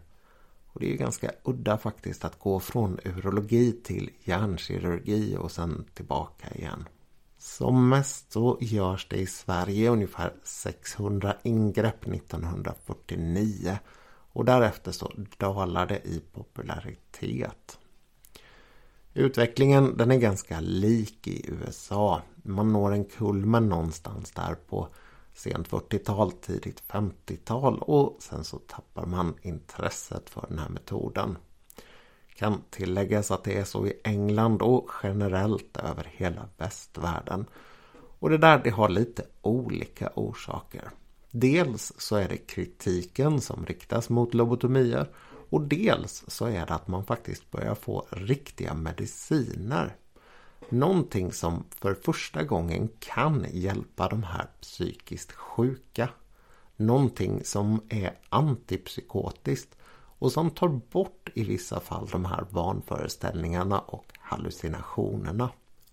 Och 0.73 0.79
det 0.79 0.93
är 0.93 0.97
ganska 0.97 1.31
udda 1.43 1.77
faktiskt 1.77 2.25
att 2.25 2.39
gå 2.39 2.59
från 2.59 2.99
urologi 3.05 3.71
till 3.83 4.09
hjärnkirurgi 4.23 5.37
och 5.37 5.51
sen 5.51 5.85
tillbaka 5.93 6.55
igen. 6.55 6.87
Som 7.37 7.89
mest 7.89 8.31
så 8.31 8.57
görs 8.61 9.07
det 9.09 9.17
i 9.17 9.27
Sverige 9.27 9.89
ungefär 9.89 10.33
600 10.43 11.35
ingrepp 11.43 12.07
1949 12.07 13.77
och 14.33 14.45
därefter 14.45 14.91
så 14.91 15.11
dalar 15.37 15.87
det 15.87 16.07
i 16.07 16.21
popularitet. 16.33 17.79
Utvecklingen 19.13 19.97
den 19.97 20.11
är 20.11 20.17
ganska 20.17 20.59
lik 20.59 21.27
i 21.27 21.49
USA. 21.49 22.21
Man 22.43 22.73
når 22.73 22.91
en 22.91 23.05
kulmen 23.05 23.69
någonstans 23.69 24.31
där 24.31 24.55
på 24.69 24.87
sent 25.33 25.69
40-tal, 25.69 26.31
tidigt 26.31 26.83
50-tal 26.87 27.79
och 27.79 28.17
sen 28.19 28.43
så 28.43 28.57
tappar 28.57 29.05
man 29.05 29.35
intresset 29.41 30.29
för 30.29 30.45
den 30.49 30.59
här 30.59 30.69
metoden. 30.69 31.37
Kan 32.35 32.61
tilläggas 32.69 33.31
att 33.31 33.43
det 33.43 33.57
är 33.57 33.63
så 33.63 33.87
i 33.87 33.93
England 34.03 34.61
och 34.61 34.91
generellt 35.03 35.77
över 35.77 36.07
hela 36.11 36.49
västvärlden. 36.57 37.45
Och 38.19 38.29
det 38.29 38.37
där 38.37 38.61
det 38.63 38.69
har 38.69 38.89
lite 38.89 39.25
olika 39.41 40.11
orsaker. 40.15 40.91
Dels 41.31 41.93
så 41.97 42.15
är 42.15 42.29
det 42.29 42.37
kritiken 42.37 43.41
som 43.41 43.65
riktas 43.65 44.09
mot 44.09 44.33
lobotomier 44.33 45.09
och 45.49 45.61
dels 45.61 46.23
så 46.27 46.45
är 46.45 46.65
det 46.65 46.73
att 46.73 46.87
man 46.87 47.05
faktiskt 47.05 47.51
börjar 47.51 47.75
få 47.75 48.05
riktiga 48.09 48.73
mediciner. 48.73 49.95
Någonting 50.69 51.31
som 51.31 51.63
för 51.69 51.93
första 51.93 52.43
gången 52.43 52.89
kan 52.99 53.45
hjälpa 53.51 54.09
de 54.09 54.23
här 54.23 54.47
psykiskt 54.61 55.31
sjuka. 55.31 56.09
Någonting 56.75 57.43
som 57.43 57.81
är 57.89 58.19
antipsykotiskt 58.29 59.77
och 60.19 60.31
som 60.31 60.49
tar 60.49 60.67
bort 60.67 61.29
i 61.35 61.43
vissa 61.43 61.79
fall 61.79 62.07
de 62.11 62.25
här 62.25 62.45
vanföreställningarna 62.49 63.79
och 63.79 64.05
hallucinationerna. 64.19 65.49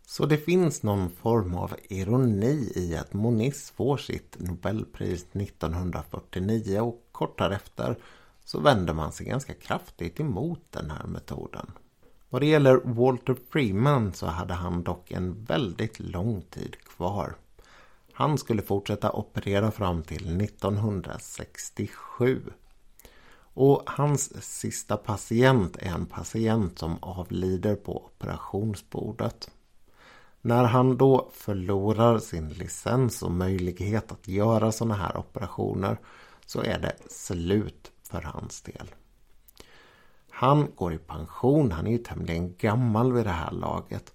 Så 0.06 0.26
det 0.26 0.36
finns 0.36 0.82
någon 0.82 1.10
form 1.10 1.54
av 1.54 1.74
ironi 1.88 2.72
i 2.74 2.96
att 2.96 3.12
Moniz 3.12 3.70
får 3.70 3.96
sitt 3.96 4.36
Nobelpris 4.38 5.26
1949 5.32 6.80
och 6.80 7.08
kort 7.12 7.38
därefter 7.38 7.98
så 8.44 8.60
vänder 8.60 8.94
man 8.94 9.12
sig 9.12 9.26
ganska 9.26 9.54
kraftigt 9.54 10.20
emot 10.20 10.62
den 10.70 10.90
här 10.90 11.06
metoden. 11.06 11.70
Vad 12.30 12.42
det 12.42 12.46
gäller 12.46 12.80
Walter 12.84 13.36
Freeman 13.50 14.12
så 14.12 14.26
hade 14.26 14.54
han 14.54 14.82
dock 14.82 15.10
en 15.10 15.44
väldigt 15.44 15.98
lång 15.98 16.42
tid 16.42 16.76
kvar. 16.84 17.34
Han 18.12 18.38
skulle 18.38 18.62
fortsätta 18.62 19.12
operera 19.12 19.70
fram 19.70 20.02
till 20.02 20.40
1967. 20.40 22.42
Och 23.54 23.82
hans 23.86 24.44
sista 24.44 24.96
patient 24.96 25.76
är 25.76 25.90
en 25.90 26.06
patient 26.06 26.78
som 26.78 27.02
avlider 27.02 27.74
på 27.74 28.04
operationsbordet. 28.04 29.50
När 30.40 30.64
han 30.64 30.96
då 30.96 31.30
förlorar 31.34 32.18
sin 32.18 32.48
licens 32.48 33.22
och 33.22 33.32
möjlighet 33.32 34.12
att 34.12 34.28
göra 34.28 34.72
sådana 34.72 34.94
här 34.94 35.16
operationer 35.16 35.98
så 36.46 36.62
är 36.62 36.78
det 36.78 36.96
slut 37.10 37.92
för 38.02 38.22
hans 38.22 38.62
del. 38.62 38.90
Han 40.38 40.70
går 40.74 40.92
i 40.92 40.98
pension, 40.98 41.72
han 41.72 41.86
är 41.86 41.90
ju 41.90 41.98
tämligen 41.98 42.54
gammal 42.56 43.12
vid 43.12 43.24
det 43.24 43.30
här 43.30 43.50
laget. 43.50 44.12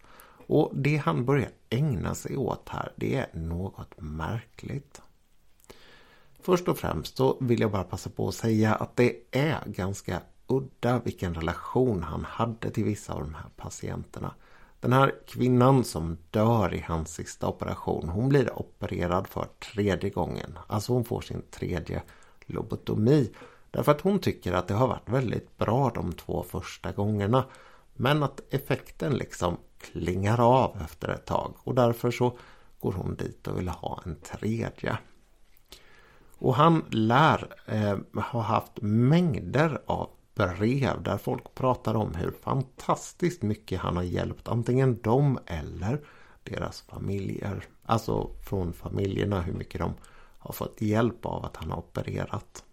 Och 0.47 0.71
det 0.73 0.97
han 0.97 1.25
börjar 1.25 1.49
ägna 1.69 2.15
sig 2.15 2.37
åt 2.37 2.69
här, 2.69 2.91
det 2.95 3.15
är 3.15 3.27
något 3.33 3.93
märkligt. 3.97 5.01
Först 6.39 6.67
och 6.67 6.77
främst 6.77 7.17
så 7.17 7.37
vill 7.41 7.61
jag 7.61 7.71
bara 7.71 7.83
passa 7.83 8.09
på 8.09 8.27
att 8.27 8.35
säga 8.35 8.75
att 8.75 8.95
det 8.95 9.15
är 9.31 9.57
ganska 9.65 10.21
udda 10.47 10.99
vilken 10.99 11.35
relation 11.35 12.03
han 12.03 12.25
hade 12.25 12.69
till 12.69 12.83
vissa 12.83 13.13
av 13.13 13.21
de 13.21 13.33
här 13.33 13.49
patienterna. 13.55 14.33
Den 14.79 14.93
här 14.93 15.13
kvinnan 15.27 15.83
som 15.83 16.17
dör 16.31 16.73
i 16.73 16.79
hans 16.79 17.13
sista 17.13 17.47
operation, 17.47 18.09
hon 18.09 18.29
blir 18.29 18.59
opererad 18.59 19.27
för 19.27 19.47
tredje 19.73 20.09
gången. 20.09 20.59
Alltså 20.67 20.93
hon 20.93 21.05
får 21.05 21.21
sin 21.21 21.41
tredje 21.51 22.03
lobotomi. 22.45 23.29
Därför 23.73 23.91
att 23.91 24.01
hon 24.01 24.19
tycker 24.19 24.53
att 24.53 24.67
det 24.67 24.73
har 24.73 24.87
varit 24.87 25.09
väldigt 25.09 25.57
bra 25.57 25.91
de 25.95 26.13
två 26.13 26.43
första 26.43 26.91
gångerna. 26.91 27.45
Men 27.93 28.23
att 28.23 28.53
effekten 28.53 29.13
liksom 29.13 29.57
klingar 29.77 30.39
av 30.39 30.77
efter 30.85 31.09
ett 31.09 31.25
tag. 31.25 31.53
Och 31.63 31.75
därför 31.75 32.11
så 32.11 32.37
går 32.79 32.91
hon 32.91 33.15
dit 33.15 33.47
och 33.47 33.59
vill 33.59 33.69
ha 33.69 34.01
en 34.05 34.15
tredje. 34.15 34.97
Och 36.37 36.55
han 36.55 36.85
lär 36.89 37.55
eh, 37.65 38.21
ha 38.31 38.41
haft 38.41 38.81
mängder 38.81 39.81
av 39.85 40.09
brev 40.35 41.03
där 41.03 41.17
folk 41.17 41.55
pratar 41.55 41.95
om 41.95 42.15
hur 42.15 42.31
fantastiskt 42.31 43.41
mycket 43.41 43.79
han 43.79 43.95
har 43.95 44.03
hjälpt 44.03 44.47
antingen 44.47 45.01
dem 45.01 45.39
eller 45.45 46.01
deras 46.43 46.81
familjer. 46.81 47.63
Alltså 47.85 48.29
från 48.49 48.73
familjerna 48.73 49.41
hur 49.41 49.53
mycket 49.53 49.81
de 49.81 49.93
har 50.37 50.53
fått 50.53 50.81
hjälp 50.81 51.25
av 51.25 51.45
att 51.45 51.57
han 51.57 51.71
har 51.71 51.77
opererat. 51.77 52.63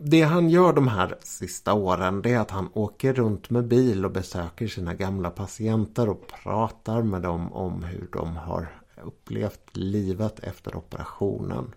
Det 0.00 0.22
han 0.22 0.50
gör 0.50 0.72
de 0.72 0.88
här 0.88 1.16
sista 1.22 1.72
åren 1.72 2.22
det 2.22 2.32
är 2.32 2.38
att 2.38 2.50
han 2.50 2.70
åker 2.72 3.14
runt 3.14 3.50
med 3.50 3.68
bil 3.68 4.04
och 4.04 4.10
besöker 4.10 4.68
sina 4.68 4.94
gamla 4.94 5.30
patienter 5.30 6.08
och 6.08 6.28
pratar 6.28 7.02
med 7.02 7.22
dem 7.22 7.52
om 7.52 7.84
hur 7.84 8.08
de 8.12 8.36
har 8.36 8.68
upplevt 9.02 9.76
livet 9.76 10.40
efter 10.40 10.76
operationen. 10.76 11.74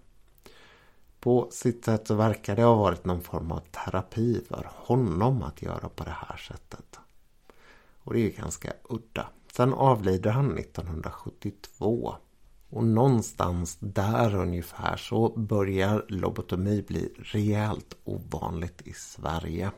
På 1.19 1.47
sitt 1.51 1.85
sätt 1.85 2.07
så 2.07 2.15
verkar 2.15 2.55
det 2.55 2.63
ha 2.63 2.75
varit 2.75 3.05
någon 3.05 3.21
form 3.21 3.51
av 3.51 3.59
terapi 3.59 4.41
för 4.47 4.69
honom 4.75 5.43
att 5.43 5.61
göra 5.61 5.89
på 5.89 6.03
det 6.03 6.15
här 6.27 6.37
sättet. 6.37 6.99
Och 7.99 8.13
det 8.13 8.19
är 8.19 8.41
ganska 8.41 8.73
udda. 8.89 9.29
Sen 9.51 9.73
avlider 9.73 10.31
han 10.31 10.57
1972. 10.57 12.15
Och 12.69 12.83
någonstans 12.83 13.77
där 13.79 14.35
ungefär 14.35 14.97
så 14.97 15.29
börjar 15.29 16.05
lobotomi 16.07 16.81
bli 16.87 17.13
rejält 17.17 17.97
ovanligt 18.03 18.81
i 18.87 18.93
Sverige. 18.93 19.71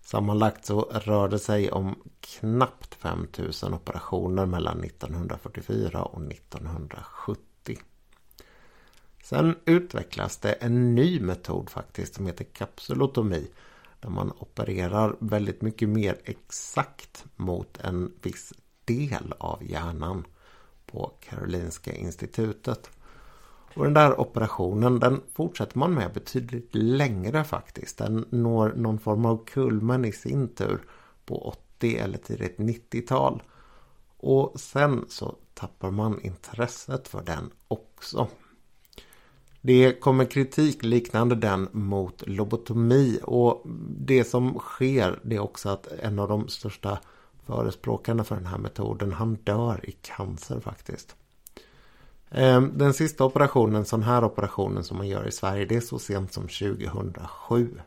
Sammanlagt 0.00 0.64
så 0.64 0.80
rör 0.80 1.28
det 1.28 1.38
sig 1.38 1.70
om 1.70 1.94
knappt 2.20 2.94
5000 2.94 3.74
operationer 3.74 4.46
mellan 4.46 4.84
1944 4.84 6.02
och 6.02 6.22
1970. 6.22 7.78
Sen 9.22 9.56
utvecklas 9.64 10.38
det 10.38 10.52
en 10.52 10.94
ny 10.94 11.20
metod 11.20 11.70
faktiskt 11.70 12.14
som 12.14 12.26
heter 12.26 12.44
kapsulotomi. 12.44 13.50
Där 14.00 14.10
man 14.10 14.32
opererar 14.38 15.16
väldigt 15.18 15.62
mycket 15.62 15.88
mer 15.88 16.18
exakt 16.24 17.24
mot 17.36 17.78
en 17.78 18.12
viss 18.22 18.52
del 18.84 19.34
av 19.38 19.64
hjärnan 19.64 20.24
på 20.86 21.12
Karolinska 21.20 21.92
institutet. 21.92 22.90
Och 23.74 23.84
den 23.84 23.94
där 23.94 24.20
operationen 24.20 24.98
den 24.98 25.22
fortsätter 25.32 25.78
man 25.78 25.94
med 25.94 26.12
betydligt 26.12 26.74
längre 26.74 27.44
faktiskt. 27.44 27.98
Den 27.98 28.24
når 28.30 28.72
någon 28.76 28.98
form 28.98 29.26
av 29.26 29.44
kulmen 29.44 30.04
i 30.04 30.12
sin 30.12 30.48
tur 30.48 30.80
på 31.26 31.48
80 31.78 31.96
eller 31.96 32.18
tidigt 32.18 32.56
90-tal. 32.58 33.42
Och 34.16 34.60
sen 34.60 35.04
så 35.08 35.36
tappar 35.54 35.90
man 35.90 36.20
intresset 36.20 37.08
för 37.08 37.22
den 37.22 37.50
också. 37.68 38.28
Det 39.60 40.00
kommer 40.00 40.24
kritik 40.24 40.82
liknande 40.82 41.34
den 41.34 41.68
mot 41.72 42.22
lobotomi 42.26 43.18
och 43.22 43.62
det 43.98 44.24
som 44.24 44.58
sker 44.58 45.20
det 45.22 45.36
är 45.36 45.40
också 45.40 45.68
att 45.68 45.86
en 45.86 46.18
av 46.18 46.28
de 46.28 46.48
största 46.48 46.98
förespråkarna 47.46 48.24
för 48.24 48.36
den 48.36 48.46
här 48.46 48.58
metoden 48.58 49.12
han 49.12 49.34
dör 49.34 49.80
i 49.82 49.92
cancer 49.92 50.60
faktiskt. 50.60 51.16
Ehm, 52.30 52.78
den 52.78 52.94
sista 52.94 53.24
operationen, 53.24 53.84
sån 53.84 54.02
här 54.02 54.24
operationen 54.24 54.84
som 54.84 54.96
man 54.96 55.08
gör 55.08 55.28
i 55.28 55.32
Sverige, 55.32 55.64
det 55.64 55.76
är 55.76 55.80
så 55.80 55.98
sent 55.98 56.32
som 56.32 56.48
2007. 56.48 57.80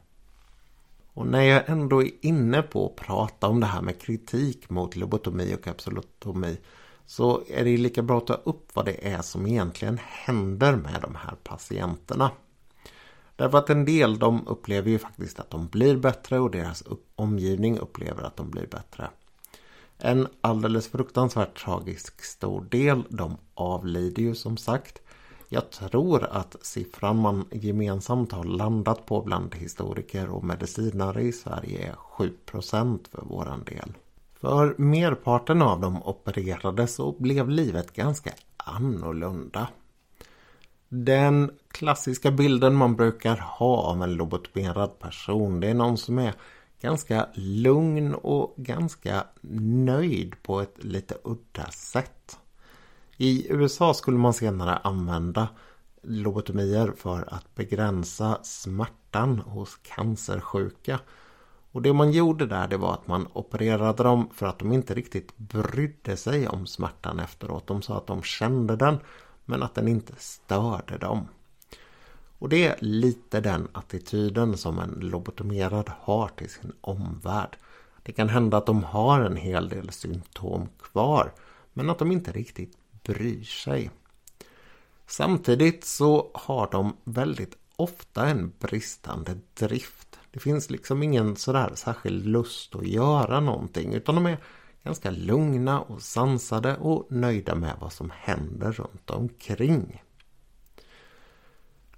Och 1.14 1.28
när 1.28 1.42
jag 1.42 1.70
ändå 1.70 2.04
är 2.04 2.12
inne 2.22 2.62
på 2.62 2.86
att 2.86 3.06
prata 3.06 3.48
om 3.48 3.60
det 3.60 3.66
här 3.66 3.82
med 3.82 4.02
kritik 4.02 4.70
mot 4.70 4.96
lobotomi 4.96 5.56
och 5.56 5.64
kapsulotomi 5.64 6.58
så 7.06 7.44
är 7.48 7.64
det 7.64 7.78
lika 7.78 8.02
bra 8.02 8.18
att 8.18 8.28
ta 8.28 8.34
upp 8.34 8.76
vad 8.76 8.86
det 8.86 9.08
är 9.08 9.22
som 9.22 9.48
egentligen 9.48 10.00
händer 10.04 10.76
med 10.76 11.00
de 11.02 11.16
här 11.16 11.36
patienterna. 11.44 12.32
Därför 13.36 13.58
att 13.58 13.70
en 13.70 13.86
del 13.86 14.20
de 14.20 14.48
upplever 14.48 14.90
ju 14.90 15.00
faktiskt 15.00 15.40
att 15.40 15.50
de 15.50 15.68
blir 15.68 15.98
bättre 15.98 16.40
och 16.40 16.52
deras 16.52 16.84
omgivning 17.16 17.80
upplever 17.80 18.24
att 18.24 18.38
de 18.38 18.52
blir 18.52 18.68
bättre. 18.68 19.10
En 20.02 20.28
alldeles 20.42 20.88
fruktansvärt 20.88 21.64
tragisk 21.64 22.24
stor 22.24 22.62
del, 22.62 23.04
de 23.10 23.38
avlider 23.54 24.22
ju 24.22 24.36
som 24.36 24.58
sagt. 24.58 25.02
Jag 25.50 25.72
tror 25.72 26.24
att 26.24 26.56
siffran 26.62 27.18
man 27.22 27.46
gemensamt 27.52 28.32
har 28.32 28.44
landat 28.44 29.06
på 29.06 29.22
bland 29.22 29.56
historiker 29.56 30.30
och 30.30 30.44
medicinare 30.44 31.22
i 31.22 31.32
Sverige 31.32 31.88
är 31.88 31.96
7% 32.52 33.00
för 33.12 33.22
våran 33.22 33.64
del. 33.64 33.94
För 34.42 34.76
merparten 34.78 35.62
av 35.62 35.80
dem 35.80 36.04
opererade 36.04 36.88
så 36.88 37.16
blev 37.20 37.50
livet 37.50 37.94
ganska 37.94 38.32
annorlunda. 38.58 39.68
Den 40.90 41.52
klassiska 41.72 42.32
bilden 42.32 42.76
man 42.76 42.96
brukar 42.96 43.38
ha 43.38 43.78
av 43.78 44.04
en 44.04 44.14
lobotomerad 44.14 45.00
person 45.00 45.60
det 45.60 45.68
är 45.68 45.74
någon 45.74 45.98
som 45.98 46.20
är 46.20 46.34
ganska 46.82 47.28
lugn 47.34 48.16
och 48.16 48.54
ganska 48.58 49.24
nöjd 49.42 50.44
på 50.44 50.62
ett 50.62 50.84
lite 50.84 51.18
udda 51.24 51.72
sätt. 51.72 52.40
I 53.18 53.48
USA 53.50 53.94
skulle 53.94 54.18
man 54.18 54.34
senare 54.34 54.78
använda 54.78 55.48
lobotomier 56.02 56.94
för 56.98 57.34
att 57.34 57.56
begränsa 57.56 58.40
smärtan 58.44 59.40
hos 59.40 59.76
cancersjuka. 59.76 61.00
Och 61.72 61.82
det 61.82 61.94
man 61.94 62.12
gjorde 62.12 62.46
där 62.46 62.68
det 62.68 62.78
var 62.78 62.94
att 62.94 63.08
man 63.08 63.28
opererade 63.34 64.04
dem 64.04 64.30
för 64.34 64.46
att 64.46 64.60
de 64.60 64.72
inte 64.72 64.94
riktigt 64.94 65.38
brydde 65.38 66.18
sig 66.18 66.48
om 66.48 66.68
smärtan 66.68 67.20
efteråt. 67.20 67.68
De 67.68 67.82
sa 67.82 67.98
att 67.98 68.08
de 68.08 68.24
kände 68.24 68.76
den 68.76 68.98
men 69.46 69.64
att 69.64 69.76
den 69.76 69.88
inte 69.88 70.14
störde 70.18 70.98
dem. 70.98 71.28
Och 72.40 72.50
det 72.50 72.68
är 72.68 72.76
lite 72.80 73.42
den 73.42 73.68
attityden 73.72 74.58
som 74.58 74.80
en 74.80 75.00
lobotomerad 75.00 75.92
har 76.00 76.28
till 76.28 76.50
sin 76.50 76.74
omvärld. 76.82 77.58
Det 78.04 78.12
kan 78.12 78.30
hända 78.30 78.58
att 78.58 78.66
de 78.66 78.84
har 78.84 79.22
en 79.22 79.36
hel 79.36 79.70
del 79.70 79.92
symptom 79.92 80.70
kvar 80.82 81.34
men 81.74 81.90
att 81.90 82.00
de 82.00 82.12
inte 82.12 82.32
riktigt 82.32 82.78
bryr 83.04 83.44
sig. 83.44 83.92
Samtidigt 85.08 85.86
så 85.86 86.32
har 86.34 86.72
de 86.72 86.98
väldigt 87.04 87.58
ofta 87.76 88.28
en 88.28 88.54
bristande 88.60 89.38
drift. 89.54 90.20
Det 90.32 90.40
finns 90.40 90.70
liksom 90.70 91.04
ingen 91.04 91.36
sådär 91.36 91.72
särskild 91.76 92.26
lust 92.26 92.76
att 92.76 92.88
göra 92.88 93.40
någonting 93.40 93.94
utan 93.94 94.16
de 94.16 94.26
är 94.26 94.38
ganska 94.84 95.12
lugna 95.12 95.82
och 95.82 96.02
sansade 96.02 96.78
och 96.78 97.12
nöjda 97.12 97.56
med 97.56 97.76
vad 97.80 97.94
som 97.94 98.12
händer 98.16 98.72
runt 98.72 99.10
omkring. 99.10 100.02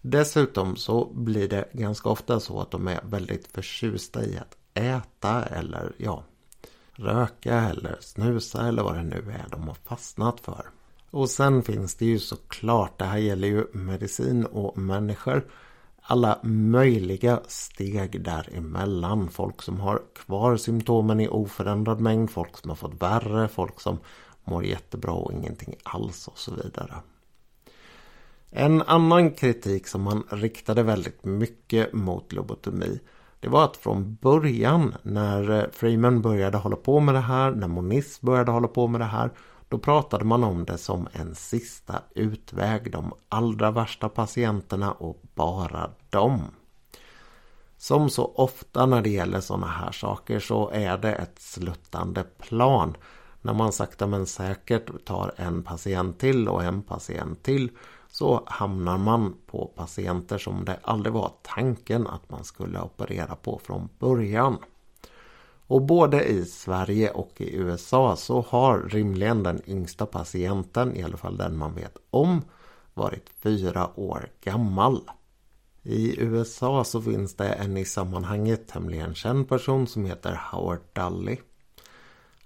Dessutom 0.02 0.76
så 0.76 1.06
blir 1.14 1.48
det 1.48 1.70
ganska 1.74 2.10
ofta 2.10 2.40
så 2.40 2.62
att 2.62 2.72
de 2.72 2.88
är 2.88 3.00
väldigt 3.04 3.48
förtjusta 3.48 4.26
i 4.26 4.38
att 4.38 4.58
äta 4.74 5.46
eller 5.46 5.94
ja, 5.98 6.24
röka 6.94 7.70
eller 7.70 7.98
snusa 8.00 8.68
eller 8.68 8.84
vad 8.84 8.96
det 8.96 9.04
nu 9.04 9.32
är 9.32 9.46
de 9.52 9.68
har 9.68 9.78
fastnat 9.84 10.40
för. 10.40 10.66
Och 11.12 11.30
sen 11.30 11.64
finns 11.64 11.96
det 11.96 12.06
ju 12.06 12.20
såklart, 12.20 13.00
det 13.00 13.06
här 13.06 13.18
gäller 13.18 13.48
ju 13.48 13.66
medicin 13.74 14.46
och 14.46 14.78
människor, 14.78 15.48
alla 16.02 16.40
möjliga 16.44 17.42
steg 17.48 18.24
däremellan. 18.24 19.30
Folk 19.30 19.62
som 19.62 19.80
har 19.80 20.02
kvar 20.16 20.58
symptomen 20.58 21.20
i 21.20 21.28
oförändrad 21.28 22.00
mängd, 22.00 22.30
folk 22.30 22.58
som 22.58 22.70
har 22.70 22.76
fått 22.76 23.02
värre, 23.02 23.48
folk 23.48 23.82
som 23.82 23.98
mår 24.44 24.66
jättebra 24.66 25.12
och 25.12 25.34
ingenting 25.34 25.76
alls 25.84 26.28
och 26.28 26.38
så 26.38 26.56
vidare. 26.56 26.94
En 28.52 28.82
annan 28.82 29.32
kritik 29.32 29.88
som 29.88 30.02
man 30.02 30.24
riktade 30.30 30.84
väldigt 30.84 31.26
mycket 31.26 31.94
mot 31.94 32.34
lobotomi 32.34 33.00
det 33.42 33.50
var 33.50 33.64
att 33.66 33.78
från 33.78 34.16
början 34.16 34.96
när 35.04 35.50
eh, 35.50 35.66
Freeman 35.72 36.22
började 36.22 36.58
hålla 36.58 36.76
på 36.76 37.00
med 37.00 37.16
det 37.16 37.20
här, 37.20 37.52
när 37.52 37.68
Moniz 37.68 38.22
började 38.22 38.52
hålla 38.52 38.68
på 38.68 38.88
med 38.88 39.02
det 39.02 39.06
här 39.06 39.32
då 39.70 39.78
pratade 39.78 40.26
man 40.26 40.44
om 40.44 40.66
det 40.66 40.78
som 40.78 41.08
en 41.12 41.36
sista 41.36 42.02
utväg, 42.16 42.92
de 42.92 43.14
allra 43.30 43.72
värsta 43.72 44.10
patienterna 44.10 44.92
och 44.92 45.22
bara 45.36 45.90
dem. 46.10 46.42
Som 47.78 48.10
så 48.10 48.26
ofta 48.36 48.86
när 48.86 49.02
det 49.02 49.10
gäller 49.10 49.40
sådana 49.40 49.68
här 49.68 49.92
saker 49.92 50.40
så 50.40 50.70
är 50.70 50.98
det 50.98 51.14
ett 51.14 51.40
sluttande 51.40 52.24
plan. 52.24 52.98
När 53.42 53.54
man 53.54 53.72
sakta 53.72 54.08
men 54.08 54.26
säkert 54.26 55.06
tar 55.06 55.34
en 55.36 55.64
patient 55.64 56.20
till 56.20 56.48
och 56.48 56.64
en 56.64 56.82
patient 56.82 57.44
till 57.44 57.70
så 58.21 58.43
hamnar 58.45 58.97
man 58.97 59.36
på 59.47 59.71
patienter 59.75 60.38
som 60.38 60.65
det 60.65 60.79
aldrig 60.81 61.13
var 61.13 61.31
tanken 61.41 62.07
att 62.07 62.29
man 62.29 62.43
skulle 62.43 62.81
operera 62.81 63.36
på 63.36 63.60
från 63.63 63.89
början. 63.99 64.57
Och 65.67 65.81
både 65.81 66.23
i 66.23 66.45
Sverige 66.45 67.12
och 67.12 67.31
i 67.38 67.55
USA 67.55 68.15
så 68.15 68.41
har 68.41 68.79
rimligen 68.79 69.43
den 69.43 69.62
yngsta 69.67 70.05
patienten, 70.05 70.95
i 70.95 71.03
alla 71.03 71.17
fall 71.17 71.38
den 71.38 71.57
man 71.57 71.75
vet 71.75 71.97
om, 72.10 72.41
varit 72.93 73.29
fyra 73.39 73.99
år 73.99 74.29
gammal. 74.41 75.10
I 75.84 76.19
USA 76.19 76.84
så 76.84 77.01
finns 77.01 77.36
det 77.36 77.49
en 77.49 77.77
i 77.77 77.86
sammanhanget 77.86 78.67
tämligen 78.67 79.15
känd 79.15 79.49
person 79.49 79.88
som 79.88 80.05
heter 80.05 80.41
Howard 80.51 80.81
Dully. 80.93 81.38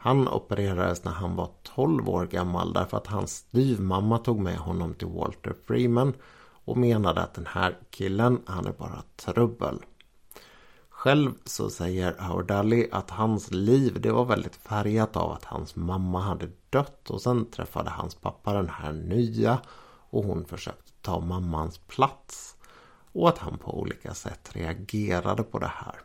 Han 0.05 0.27
opererades 0.27 1.03
när 1.03 1.11
han 1.11 1.35
var 1.35 1.49
12 1.63 2.09
år 2.09 2.25
gammal 2.25 2.73
därför 2.73 2.97
att 2.97 3.07
hans 3.07 3.31
styvmamma 3.35 4.17
tog 4.17 4.39
med 4.39 4.57
honom 4.57 4.93
till 4.93 5.07
Walter 5.07 5.55
Freeman 5.67 6.13
och 6.65 6.77
menade 6.77 7.21
att 7.21 7.33
den 7.33 7.45
här 7.45 7.77
killen, 7.89 8.41
han 8.45 8.67
är 8.67 8.71
bara 8.71 9.03
trubbel. 9.15 9.79
Själv 10.89 11.31
så 11.45 11.69
säger 11.69 12.15
Howard 12.19 12.47
Daly 12.47 12.87
att 12.91 13.09
hans 13.09 13.51
liv 13.51 14.01
det 14.01 14.11
var 14.11 14.25
väldigt 14.25 14.55
färgat 14.55 15.15
av 15.15 15.31
att 15.31 15.45
hans 15.45 15.75
mamma 15.75 16.19
hade 16.19 16.49
dött 16.69 17.09
och 17.09 17.21
sen 17.21 17.51
träffade 17.51 17.89
hans 17.89 18.15
pappa 18.15 18.53
den 18.53 18.69
här 18.69 18.93
nya 18.93 19.59
och 20.09 20.23
hon 20.23 20.45
försökte 20.45 20.91
ta 21.01 21.19
mammans 21.19 21.77
plats 21.77 22.57
och 23.11 23.29
att 23.29 23.37
han 23.37 23.57
på 23.57 23.79
olika 23.79 24.13
sätt 24.13 24.49
reagerade 24.53 25.43
på 25.43 25.59
det 25.59 25.71
här. 25.75 25.95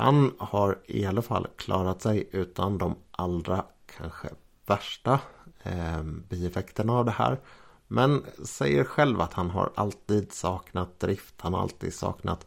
Han 0.00 0.34
har 0.38 0.78
i 0.86 1.06
alla 1.06 1.22
fall 1.22 1.46
klarat 1.56 2.02
sig 2.02 2.28
utan 2.32 2.78
de 2.78 2.96
allra 3.10 3.64
kanske 3.96 4.28
värsta 4.66 5.20
eh, 5.62 6.02
bieffekterna 6.02 6.92
av 6.92 7.04
det 7.04 7.10
här. 7.10 7.40
Men 7.88 8.24
säger 8.44 8.84
själv 8.84 9.20
att 9.20 9.32
han 9.32 9.50
har 9.50 9.72
alltid 9.74 10.32
saknat 10.32 11.00
drift. 11.00 11.34
Han 11.40 11.54
har 11.54 11.60
alltid 11.60 11.94
saknat 11.94 12.46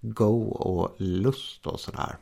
go 0.00 0.42
och 0.48 0.94
lust 0.98 1.66
och 1.66 1.80
sådär. 1.80 2.16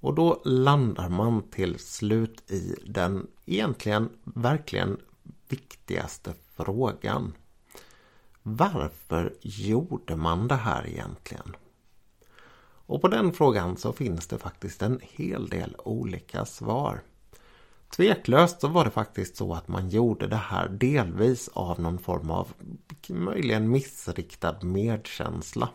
Och 0.00 0.14
då 0.14 0.42
landar 0.44 1.08
man 1.08 1.42
till 1.42 1.78
slut 1.78 2.50
i 2.50 2.76
den 2.86 3.26
egentligen 3.46 4.08
verkligen 4.24 4.96
viktigaste 5.48 6.34
frågan. 6.56 7.32
Varför 8.42 9.34
gjorde 9.40 10.16
man 10.16 10.48
det 10.48 10.54
här 10.54 10.86
egentligen? 10.86 11.56
Och 12.86 13.00
på 13.00 13.08
den 13.08 13.32
frågan 13.32 13.76
så 13.76 13.92
finns 13.92 14.26
det 14.26 14.38
faktiskt 14.38 14.82
en 14.82 15.00
hel 15.02 15.48
del 15.48 15.76
olika 15.78 16.44
svar. 16.44 17.02
Tveklöst 17.96 18.60
så 18.60 18.68
var 18.68 18.84
det 18.84 18.90
faktiskt 18.90 19.36
så 19.36 19.54
att 19.54 19.68
man 19.68 19.88
gjorde 19.88 20.26
det 20.26 20.36
här 20.36 20.68
delvis 20.68 21.48
av 21.52 21.80
någon 21.80 21.98
form 21.98 22.30
av 22.30 22.52
möjligen 23.08 23.70
missriktad 23.70 24.62
medkänsla. 24.62 25.68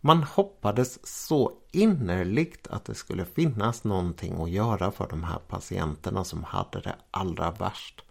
Man 0.00 0.22
hoppades 0.22 1.06
så 1.06 1.52
innerligt 1.72 2.66
att 2.66 2.84
det 2.84 2.94
skulle 2.94 3.24
finnas 3.24 3.84
någonting 3.84 4.42
att 4.42 4.50
göra 4.50 4.90
för 4.90 5.08
de 5.08 5.24
här 5.24 5.38
patienterna 5.38 6.24
som 6.24 6.44
hade 6.44 6.80
det 6.80 6.96
allra 7.10 7.50
värst. 7.50 8.04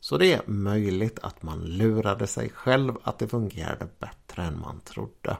Så 0.00 0.18
det 0.18 0.32
är 0.32 0.42
möjligt 0.46 1.18
att 1.22 1.42
man 1.42 1.60
lurade 1.64 2.26
sig 2.26 2.50
själv 2.50 2.94
att 3.02 3.18
det 3.18 3.28
fungerade 3.28 3.88
bättre 3.98 4.42
än 4.42 4.60
man 4.60 4.80
trodde. 4.80 5.36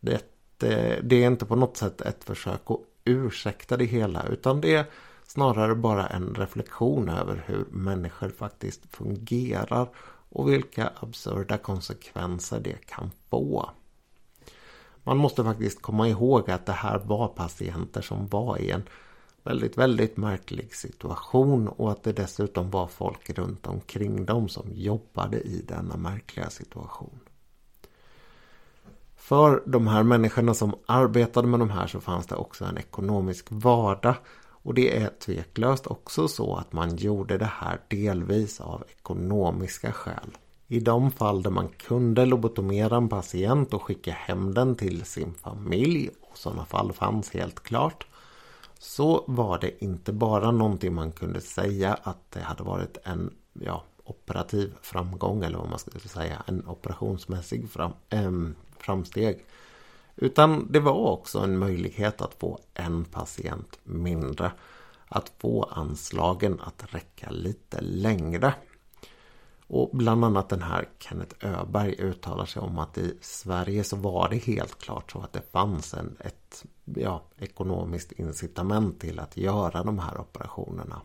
Det, 0.00 0.33
Eh, 0.64 0.98
det 1.02 1.24
är 1.24 1.26
inte 1.26 1.46
på 1.46 1.56
något 1.56 1.76
sätt 1.76 2.00
ett 2.00 2.24
försök 2.24 2.60
att 2.64 2.80
ursäkta 3.04 3.76
det 3.76 3.84
hela 3.84 4.26
utan 4.26 4.60
det 4.60 4.74
är 4.74 4.84
snarare 5.26 5.74
bara 5.74 6.06
en 6.06 6.34
reflektion 6.34 7.08
över 7.08 7.44
hur 7.46 7.64
människor 7.70 8.28
faktiskt 8.28 8.96
fungerar 8.96 9.88
och 10.28 10.52
vilka 10.52 10.92
absurda 11.00 11.58
konsekvenser 11.58 12.60
det 12.60 12.86
kan 12.86 13.10
få. 13.30 13.70
Man 15.02 15.16
måste 15.16 15.44
faktiskt 15.44 15.82
komma 15.82 16.08
ihåg 16.08 16.50
att 16.50 16.66
det 16.66 16.72
här 16.72 16.98
var 16.98 17.28
patienter 17.28 18.02
som 18.02 18.28
var 18.28 18.58
i 18.58 18.70
en 18.70 18.82
väldigt, 19.42 19.78
väldigt 19.78 20.16
märklig 20.16 20.74
situation 20.74 21.68
och 21.68 21.90
att 21.90 22.02
det 22.02 22.12
dessutom 22.12 22.70
var 22.70 22.86
folk 22.86 23.30
runt 23.30 23.66
omkring 23.66 24.24
dem 24.24 24.48
som 24.48 24.72
jobbade 24.72 25.40
i 25.40 25.64
denna 25.68 25.96
märkliga 25.96 26.50
situation. 26.50 27.20
För 29.24 29.62
de 29.66 29.86
här 29.86 30.02
människorna 30.02 30.54
som 30.54 30.74
arbetade 30.86 31.48
med 31.48 31.60
de 31.60 31.70
här 31.70 31.86
så 31.86 32.00
fanns 32.00 32.26
det 32.26 32.34
också 32.34 32.64
en 32.64 32.78
ekonomisk 32.78 33.46
vardag 33.48 34.14
och 34.50 34.74
det 34.74 35.02
är 35.02 35.08
tveklöst 35.08 35.86
också 35.86 36.28
så 36.28 36.56
att 36.56 36.72
man 36.72 36.96
gjorde 36.96 37.38
det 37.38 37.50
här 37.60 37.80
delvis 37.88 38.60
av 38.60 38.84
ekonomiska 38.88 39.92
skäl. 39.92 40.36
I 40.68 40.80
de 40.80 41.10
fall 41.10 41.42
där 41.42 41.50
man 41.50 41.68
kunde 41.68 42.26
lobotomera 42.26 42.96
en 42.96 43.08
patient 43.08 43.74
och 43.74 43.82
skicka 43.82 44.12
hem 44.12 44.54
den 44.54 44.74
till 44.74 45.04
sin 45.04 45.34
familj, 45.34 46.10
och 46.20 46.38
sådana 46.38 46.64
fall 46.64 46.92
fanns 46.92 47.30
helt 47.30 47.60
klart, 47.60 48.06
så 48.78 49.24
var 49.26 49.58
det 49.58 49.84
inte 49.84 50.12
bara 50.12 50.50
någonting 50.50 50.94
man 50.94 51.12
kunde 51.12 51.40
säga 51.40 51.98
att 52.02 52.30
det 52.30 52.40
hade 52.40 52.62
varit 52.62 52.98
en 53.02 53.34
ja, 53.52 53.84
operativ 54.04 54.74
framgång 54.82 55.44
eller 55.44 55.58
vad 55.58 55.70
man 55.70 55.78
skulle 55.78 56.00
säga, 56.00 56.42
en 56.46 56.68
operationsmässig 56.68 57.70
fram, 57.70 57.92
äh, 58.10 58.30
framsteg. 58.84 59.44
Utan 60.16 60.72
det 60.72 60.80
var 60.80 60.92
också 60.92 61.38
en 61.38 61.58
möjlighet 61.58 62.20
att 62.20 62.34
få 62.34 62.60
en 62.74 63.04
patient 63.04 63.78
mindre. 63.82 64.52
Att 65.08 65.32
få 65.38 65.62
anslagen 65.62 66.60
att 66.60 66.94
räcka 66.94 67.30
lite 67.30 67.80
längre. 67.80 68.54
Och 69.66 69.90
bland 69.92 70.24
annat 70.24 70.48
den 70.48 70.62
här 70.62 70.88
Kenneth 70.98 71.46
Öberg 71.46 71.94
uttalar 71.98 72.46
sig 72.46 72.62
om 72.62 72.78
att 72.78 72.98
i 72.98 73.18
Sverige 73.20 73.84
så 73.84 73.96
var 73.96 74.28
det 74.28 74.36
helt 74.36 74.78
klart 74.78 75.12
så 75.12 75.20
att 75.20 75.32
det 75.32 75.50
fanns 75.52 75.94
en, 75.94 76.16
ett 76.20 76.64
ja, 76.84 77.22
ekonomiskt 77.38 78.12
incitament 78.12 79.00
till 79.00 79.20
att 79.20 79.36
göra 79.36 79.82
de 79.82 79.98
här 79.98 80.20
operationerna. 80.20 81.00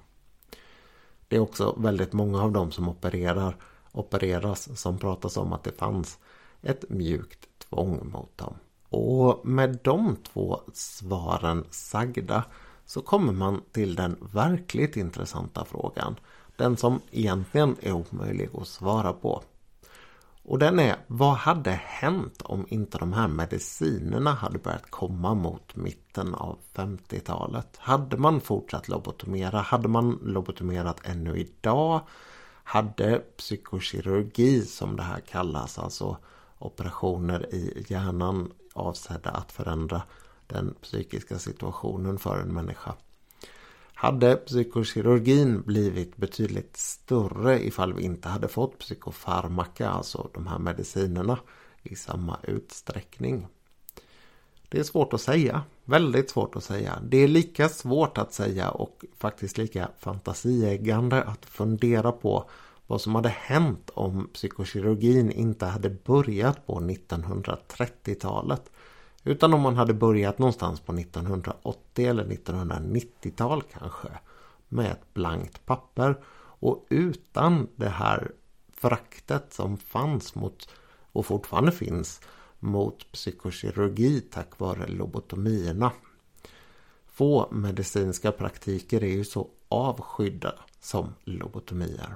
Det 1.27 1.36
är 1.36 1.39
också 1.39 1.75
väldigt 1.77 2.13
många 2.13 2.43
av 2.43 2.51
dem 2.51 2.71
som 2.71 2.89
opererar, 2.89 3.57
opereras 3.91 4.80
som 4.80 4.97
pratas 4.97 5.38
om 5.38 5.53
att 5.53 5.63
det 5.63 5.77
fanns 5.77 6.19
ett 6.61 6.89
mjukt 6.89 7.59
tvång 7.70 8.09
mot 8.11 8.38
dem. 8.38 8.53
Och 8.89 9.45
med 9.45 9.80
de 9.84 10.15
två 10.15 10.61
svaren 10.74 11.65
sagda 11.70 12.43
så 12.86 13.01
kommer 13.01 13.34
man 13.34 13.61
till 13.72 13.95
den 13.95 14.17
verkligt 14.34 14.97
intressanta 14.97 15.65
frågan. 15.65 16.15
Den 16.55 16.78
som 16.78 17.01
egentligen 17.11 17.76
är 17.82 17.91
omöjlig 17.91 18.49
att 18.53 18.67
svara 18.67 19.13
på. 19.13 19.43
Och 20.43 20.59
den 20.59 20.80
är, 20.80 20.95
vad 21.07 21.34
hade 21.34 21.72
hänt 21.72 22.41
om 22.41 22.65
inte 22.70 22.97
de 22.97 23.13
här 23.13 23.28
medicinerna 23.28 24.34
hade 24.34 24.59
börjat 24.59 24.91
komma 24.91 25.34
mot 25.34 25.76
mitten 25.76 26.36
av 26.36 26.57
50-talet? 26.74 27.78
Hade 27.78 28.17
man 28.17 28.41
fortsatt 28.41 28.88
lobotomera? 28.88 29.57
Hade 29.59 29.88
man 29.88 30.20
lobotomerat 30.24 31.01
ännu 31.03 31.38
idag? 31.38 32.01
Hade 32.63 33.20
psykokirurgi 33.20 34.61
som 34.61 34.95
det 34.95 35.03
här 35.03 35.20
kallas, 35.20 35.80
alltså 35.80 36.17
operationer 36.60 37.55
i 37.55 37.86
hjärnan 37.88 38.51
avsedda 38.74 39.30
att 39.30 39.51
förändra 39.51 40.01
den 40.47 40.76
psykiska 40.82 41.39
situationen 41.39 42.20
för 42.20 42.39
en 42.39 42.53
människa 42.53 42.95
hade 43.99 44.36
psykokirurgin 44.36 45.62
blivit 45.62 46.18
betydligt 46.18 46.78
större 46.78 47.66
ifall 47.66 47.93
vi 47.93 48.03
inte 48.03 48.30
hade 48.30 48.47
fått 48.47 48.78
psykofarmaka, 48.80 49.89
alltså 49.89 50.30
de 50.34 50.47
här 50.47 50.60
medicinerna, 50.60 51.39
i 51.84 51.95
samma 51.95 52.38
utsträckning? 52.43 53.47
Det 54.70 54.80
är 54.80 54.84
svårt 54.84 55.14
att 55.14 55.22
säga. 55.22 55.64
Väldigt 55.86 56.30
svårt 56.30 56.55
att 56.55 56.64
säga. 56.64 56.99
Det 57.03 57.18
är 57.18 57.28
lika 57.28 57.70
svårt 57.70 58.18
att 58.18 58.34
säga 58.34 58.70
och 58.72 59.05
faktiskt 59.18 59.57
lika 59.57 59.89
fantasieggande 59.99 61.24
att 61.24 61.45
fundera 61.45 62.12
på 62.12 62.49
vad 62.89 63.01
som 63.01 63.15
hade 63.15 63.29
hänt 63.29 63.89
om 63.93 64.29
psykokirurgin 64.33 65.31
inte 65.31 65.65
hade 65.65 65.89
börjat 65.89 66.67
på 66.67 66.79
1930-talet. 66.79 68.71
Utan 69.23 69.53
om 69.53 69.61
man 69.61 69.75
hade 69.75 69.93
börjat 69.93 70.39
någonstans 70.39 70.79
på 70.79 70.93
1980 70.93 72.07
eller 72.07 72.25
1990-tal 72.25 73.61
kanske. 73.61 74.07
Med 74.67 74.91
ett 74.91 75.13
blankt 75.13 75.65
papper. 75.65 76.23
Och 76.35 76.85
utan 76.89 77.67
det 77.75 77.89
här 77.89 78.31
fraktet 78.73 79.53
som 79.53 79.77
fanns 79.77 80.35
mot 80.35 80.69
och 81.11 81.25
fortfarande 81.25 81.71
finns 81.71 82.21
mot 82.59 83.11
psykokirurgi 83.11 84.21
tack 84.21 84.59
vare 84.59 84.87
lobotomierna. 84.87 85.91
Få 87.07 87.51
medicinska 87.51 88.31
praktiker 88.31 89.03
är 89.03 89.13
ju 89.13 89.23
så 89.25 89.47
avskydda 89.67 90.53
som 90.79 91.13
lobotomier. 91.23 92.15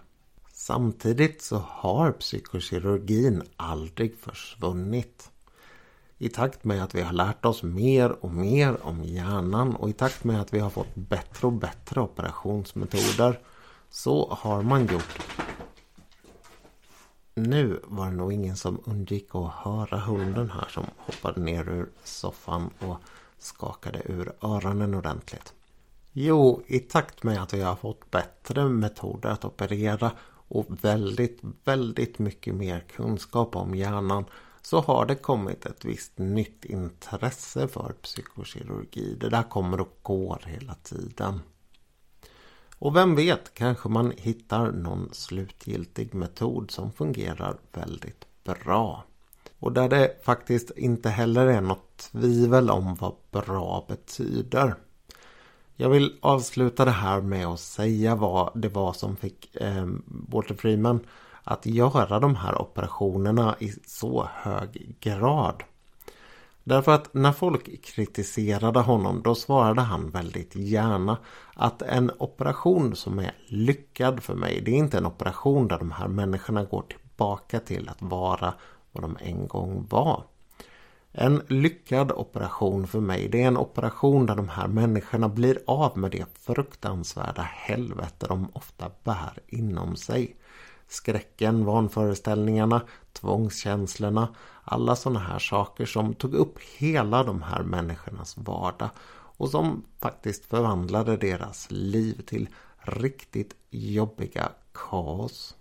Samtidigt 0.64 1.42
så 1.42 1.58
har 1.58 2.12
psykokirurgin 2.12 3.44
aldrig 3.56 4.18
försvunnit. 4.18 5.32
I 6.18 6.30
takt 6.30 6.64
med 6.64 6.84
att 6.84 6.96
vi 6.96 7.02
har 7.02 7.14
lärt 7.14 7.46
oss 7.46 7.64
mer 7.64 8.26
och 8.26 8.32
mer 8.32 8.86
om 8.86 9.04
hjärnan 9.04 9.76
och 9.76 9.90
i 9.90 9.94
takt 9.94 10.24
med 10.24 10.42
att 10.42 10.54
vi 10.54 10.60
har 10.60 10.70
fått 10.70 10.96
bättre 10.96 11.48
och 11.48 11.54
bättre 11.54 12.02
operationsmetoder 12.02 13.40
så 13.90 14.38
har 14.40 14.62
man 14.62 14.88
gjort 14.88 15.20
nu 17.34 17.80
var 17.84 18.06
det 18.06 18.16
nog 18.16 18.34
ingen 18.34 18.58
som 18.58 18.82
undgick 18.86 19.36
att 19.36 19.54
höra 19.54 19.98
hunden 19.98 20.50
här 20.50 20.68
som 20.70 20.86
hoppade 20.98 21.42
ner 21.42 21.70
ur 21.70 21.90
soffan 22.04 22.70
och 22.80 22.98
skakade 23.38 24.02
ur 24.06 24.34
öronen 24.42 24.94
ordentligt. 24.94 25.54
Jo, 26.12 26.64
i 26.68 26.80
takt 26.80 27.24
med 27.24 27.42
att 27.42 27.54
vi 27.54 27.62
har 27.62 27.76
fått 27.76 28.12
bättre 28.12 28.70
metoder 28.70 29.30
att 29.30 29.46
operera 29.46 30.12
och 30.54 30.84
väldigt, 30.84 31.40
väldigt 31.64 32.20
mycket 32.20 32.56
mer 32.56 32.80
kunskap 32.80 33.56
om 33.56 33.76
hjärnan 33.76 34.26
så 34.62 34.80
har 34.80 35.06
det 35.06 35.16
kommit 35.16 35.66
ett 35.66 35.86
visst 35.86 36.18
nytt 36.18 36.66
intresse 36.66 37.68
för 37.68 37.94
psykokirurgi. 38.02 39.16
Det 39.16 39.30
där 39.30 39.44
kommer 39.44 39.82
och 39.82 40.00
går 40.02 40.42
hela 40.46 40.74
tiden. 40.74 41.40
Och 42.78 42.96
vem 42.96 43.16
vet, 43.16 43.54
kanske 43.54 43.90
man 43.90 44.14
hittar 44.18 44.72
någon 44.72 45.10
slutgiltig 45.12 46.14
metod 46.14 46.72
som 46.72 46.92
fungerar 46.92 47.58
väldigt 47.72 48.26
bra. 48.44 49.04
Och 49.60 49.72
där 49.72 49.90
det 49.90 50.24
faktiskt 50.24 50.72
inte 50.72 51.10
heller 51.10 51.48
är 51.48 51.62
något 51.62 51.98
tvivel 51.98 52.70
om 52.70 52.96
vad 52.96 53.16
bra 53.32 53.86
betyder. 53.88 54.76
Jag 55.76 55.90
vill 55.90 56.18
avsluta 56.22 56.86
det 56.86 56.92
här 56.92 57.22
med 57.22 57.48
att 57.48 57.60
säga 57.60 58.16
vad 58.16 58.52
det 58.56 58.70
var 58.70 58.94
som 58.94 59.16
fick 59.16 59.56
eh, 59.56 59.88
Walter 60.06 60.56
Freeman 60.56 61.00
att 61.44 61.66
göra 61.66 62.20
de 62.20 62.36
här 62.36 62.62
operationerna 62.62 63.56
i 63.60 63.74
så 63.86 64.30
hög 64.34 64.96
grad. 65.00 65.64
Därför 66.64 66.92
att 66.92 67.14
när 67.14 67.32
folk 67.32 67.84
kritiserade 67.84 68.80
honom 68.80 69.22
då 69.24 69.36
svarade 69.36 69.82
han 69.82 70.10
väldigt 70.10 70.56
gärna 70.56 71.18
att 71.54 71.82
en 71.82 72.12
operation 72.18 72.96
som 72.96 73.20
är 73.20 73.36
lyckad 73.48 74.24
för 74.24 74.36
mig 74.36 74.62
det 74.66 74.72
är 74.72 74.76
inte 74.76 74.98
en 74.98 75.06
operation 75.06 75.68
där 75.68 75.80
de 75.80 75.92
här 75.92 76.08
människorna 76.08 76.64
går 76.64 76.82
tillbaka 76.82 77.60
till 77.60 77.90
att 77.90 78.02
vara 78.02 78.54
vad 78.92 79.04
de 79.04 79.18
en 79.22 79.48
gång 79.48 79.88
var. 79.90 80.24
En 81.16 81.42
lyckad 81.48 82.12
operation 82.12 82.88
för 82.88 83.00
mig 83.00 83.30
det 83.30 83.42
är 83.42 83.48
en 83.48 83.58
operation 83.58 84.26
där 84.26 84.36
de 84.36 84.50
här 84.50 84.68
människorna 84.68 85.30
blir 85.30 85.60
av 85.68 85.98
med 85.98 86.12
det 86.12 86.26
fruktansvärda 86.40 87.42
helvete 87.42 88.26
de 88.28 88.50
ofta 88.54 88.92
bär 89.04 89.40
inom 89.48 89.96
sig. 89.96 90.36
Skräcken, 90.88 91.66
vanföreställningarna, 91.66 92.82
tvångskänslorna, 93.12 94.28
alla 94.64 94.96
sådana 94.96 95.20
här 95.20 95.40
saker 95.40 95.86
som 95.86 96.14
tog 96.14 96.34
upp 96.34 96.60
hela 96.78 97.24
de 97.24 97.42
här 97.42 97.64
människornas 97.64 98.38
vardag 98.38 98.90
och 99.38 99.50
som 99.50 99.84
faktiskt 100.00 100.46
förvandlade 100.46 101.18
deras 101.18 101.68
liv 101.70 102.22
till 102.28 102.50
riktigt 102.78 103.56
jobbiga 103.70 104.52
kaos. 104.72 105.56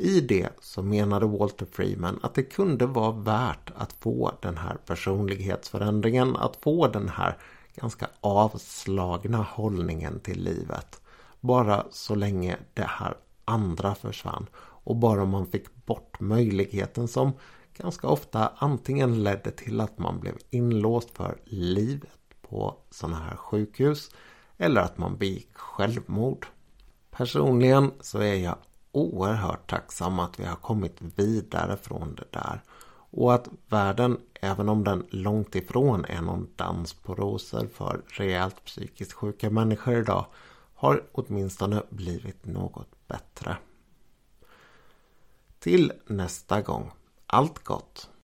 I 0.00 0.20
det 0.20 0.48
så 0.60 0.82
menade 0.82 1.26
Walter 1.26 1.66
Freeman 1.66 2.18
att 2.22 2.34
det 2.34 2.42
kunde 2.42 2.86
vara 2.86 3.12
värt 3.12 3.70
att 3.76 3.92
få 3.92 4.32
den 4.42 4.56
här 4.56 4.76
personlighetsförändringen, 4.86 6.36
att 6.36 6.56
få 6.56 6.86
den 6.86 7.08
här 7.08 7.36
ganska 7.74 8.08
avslagna 8.20 9.46
hållningen 9.50 10.20
till 10.20 10.42
livet. 10.44 11.00
Bara 11.40 11.86
så 11.90 12.14
länge 12.14 12.56
det 12.74 12.86
här 12.88 13.16
andra 13.44 13.94
försvann 13.94 14.46
och 14.56 14.96
bara 14.96 15.24
man 15.24 15.46
fick 15.46 15.86
bort 15.86 16.20
möjligheten 16.20 17.08
som 17.08 17.32
ganska 17.76 18.06
ofta 18.08 18.52
antingen 18.56 19.22
ledde 19.24 19.50
till 19.50 19.80
att 19.80 19.98
man 19.98 20.20
blev 20.20 20.34
inlåst 20.50 21.10
för 21.10 21.38
livet 21.44 22.10
på 22.48 22.76
sådana 22.90 23.16
här 23.16 23.36
sjukhus 23.36 24.10
eller 24.56 24.80
att 24.80 24.98
man 24.98 25.18
begick 25.18 25.56
självmord. 25.56 26.46
Personligen 27.10 27.92
så 28.00 28.18
är 28.18 28.34
jag 28.34 28.56
oerhört 28.92 29.70
tacksam 29.70 30.18
att 30.18 30.40
vi 30.40 30.44
har 30.44 30.56
kommit 30.56 30.96
vidare 31.00 31.76
från 31.76 32.14
det 32.14 32.32
där. 32.32 32.62
Och 33.10 33.34
att 33.34 33.48
världen, 33.68 34.20
även 34.34 34.68
om 34.68 34.84
den 34.84 35.06
långt 35.10 35.54
ifrån 35.54 36.04
är 36.04 36.22
någon 36.22 36.48
dans 36.56 36.94
på 36.94 37.14
rosor 37.14 37.66
för 37.74 38.02
rejält 38.08 38.64
psykiskt 38.64 39.12
sjuka 39.12 39.50
människor 39.50 39.94
idag, 39.94 40.26
har 40.74 41.04
åtminstone 41.12 41.82
blivit 41.90 42.46
något 42.46 42.88
bättre. 43.06 43.56
Till 45.58 45.92
nästa 46.06 46.62
gång. 46.62 46.90
Allt 47.26 47.64
gott! 47.64 48.10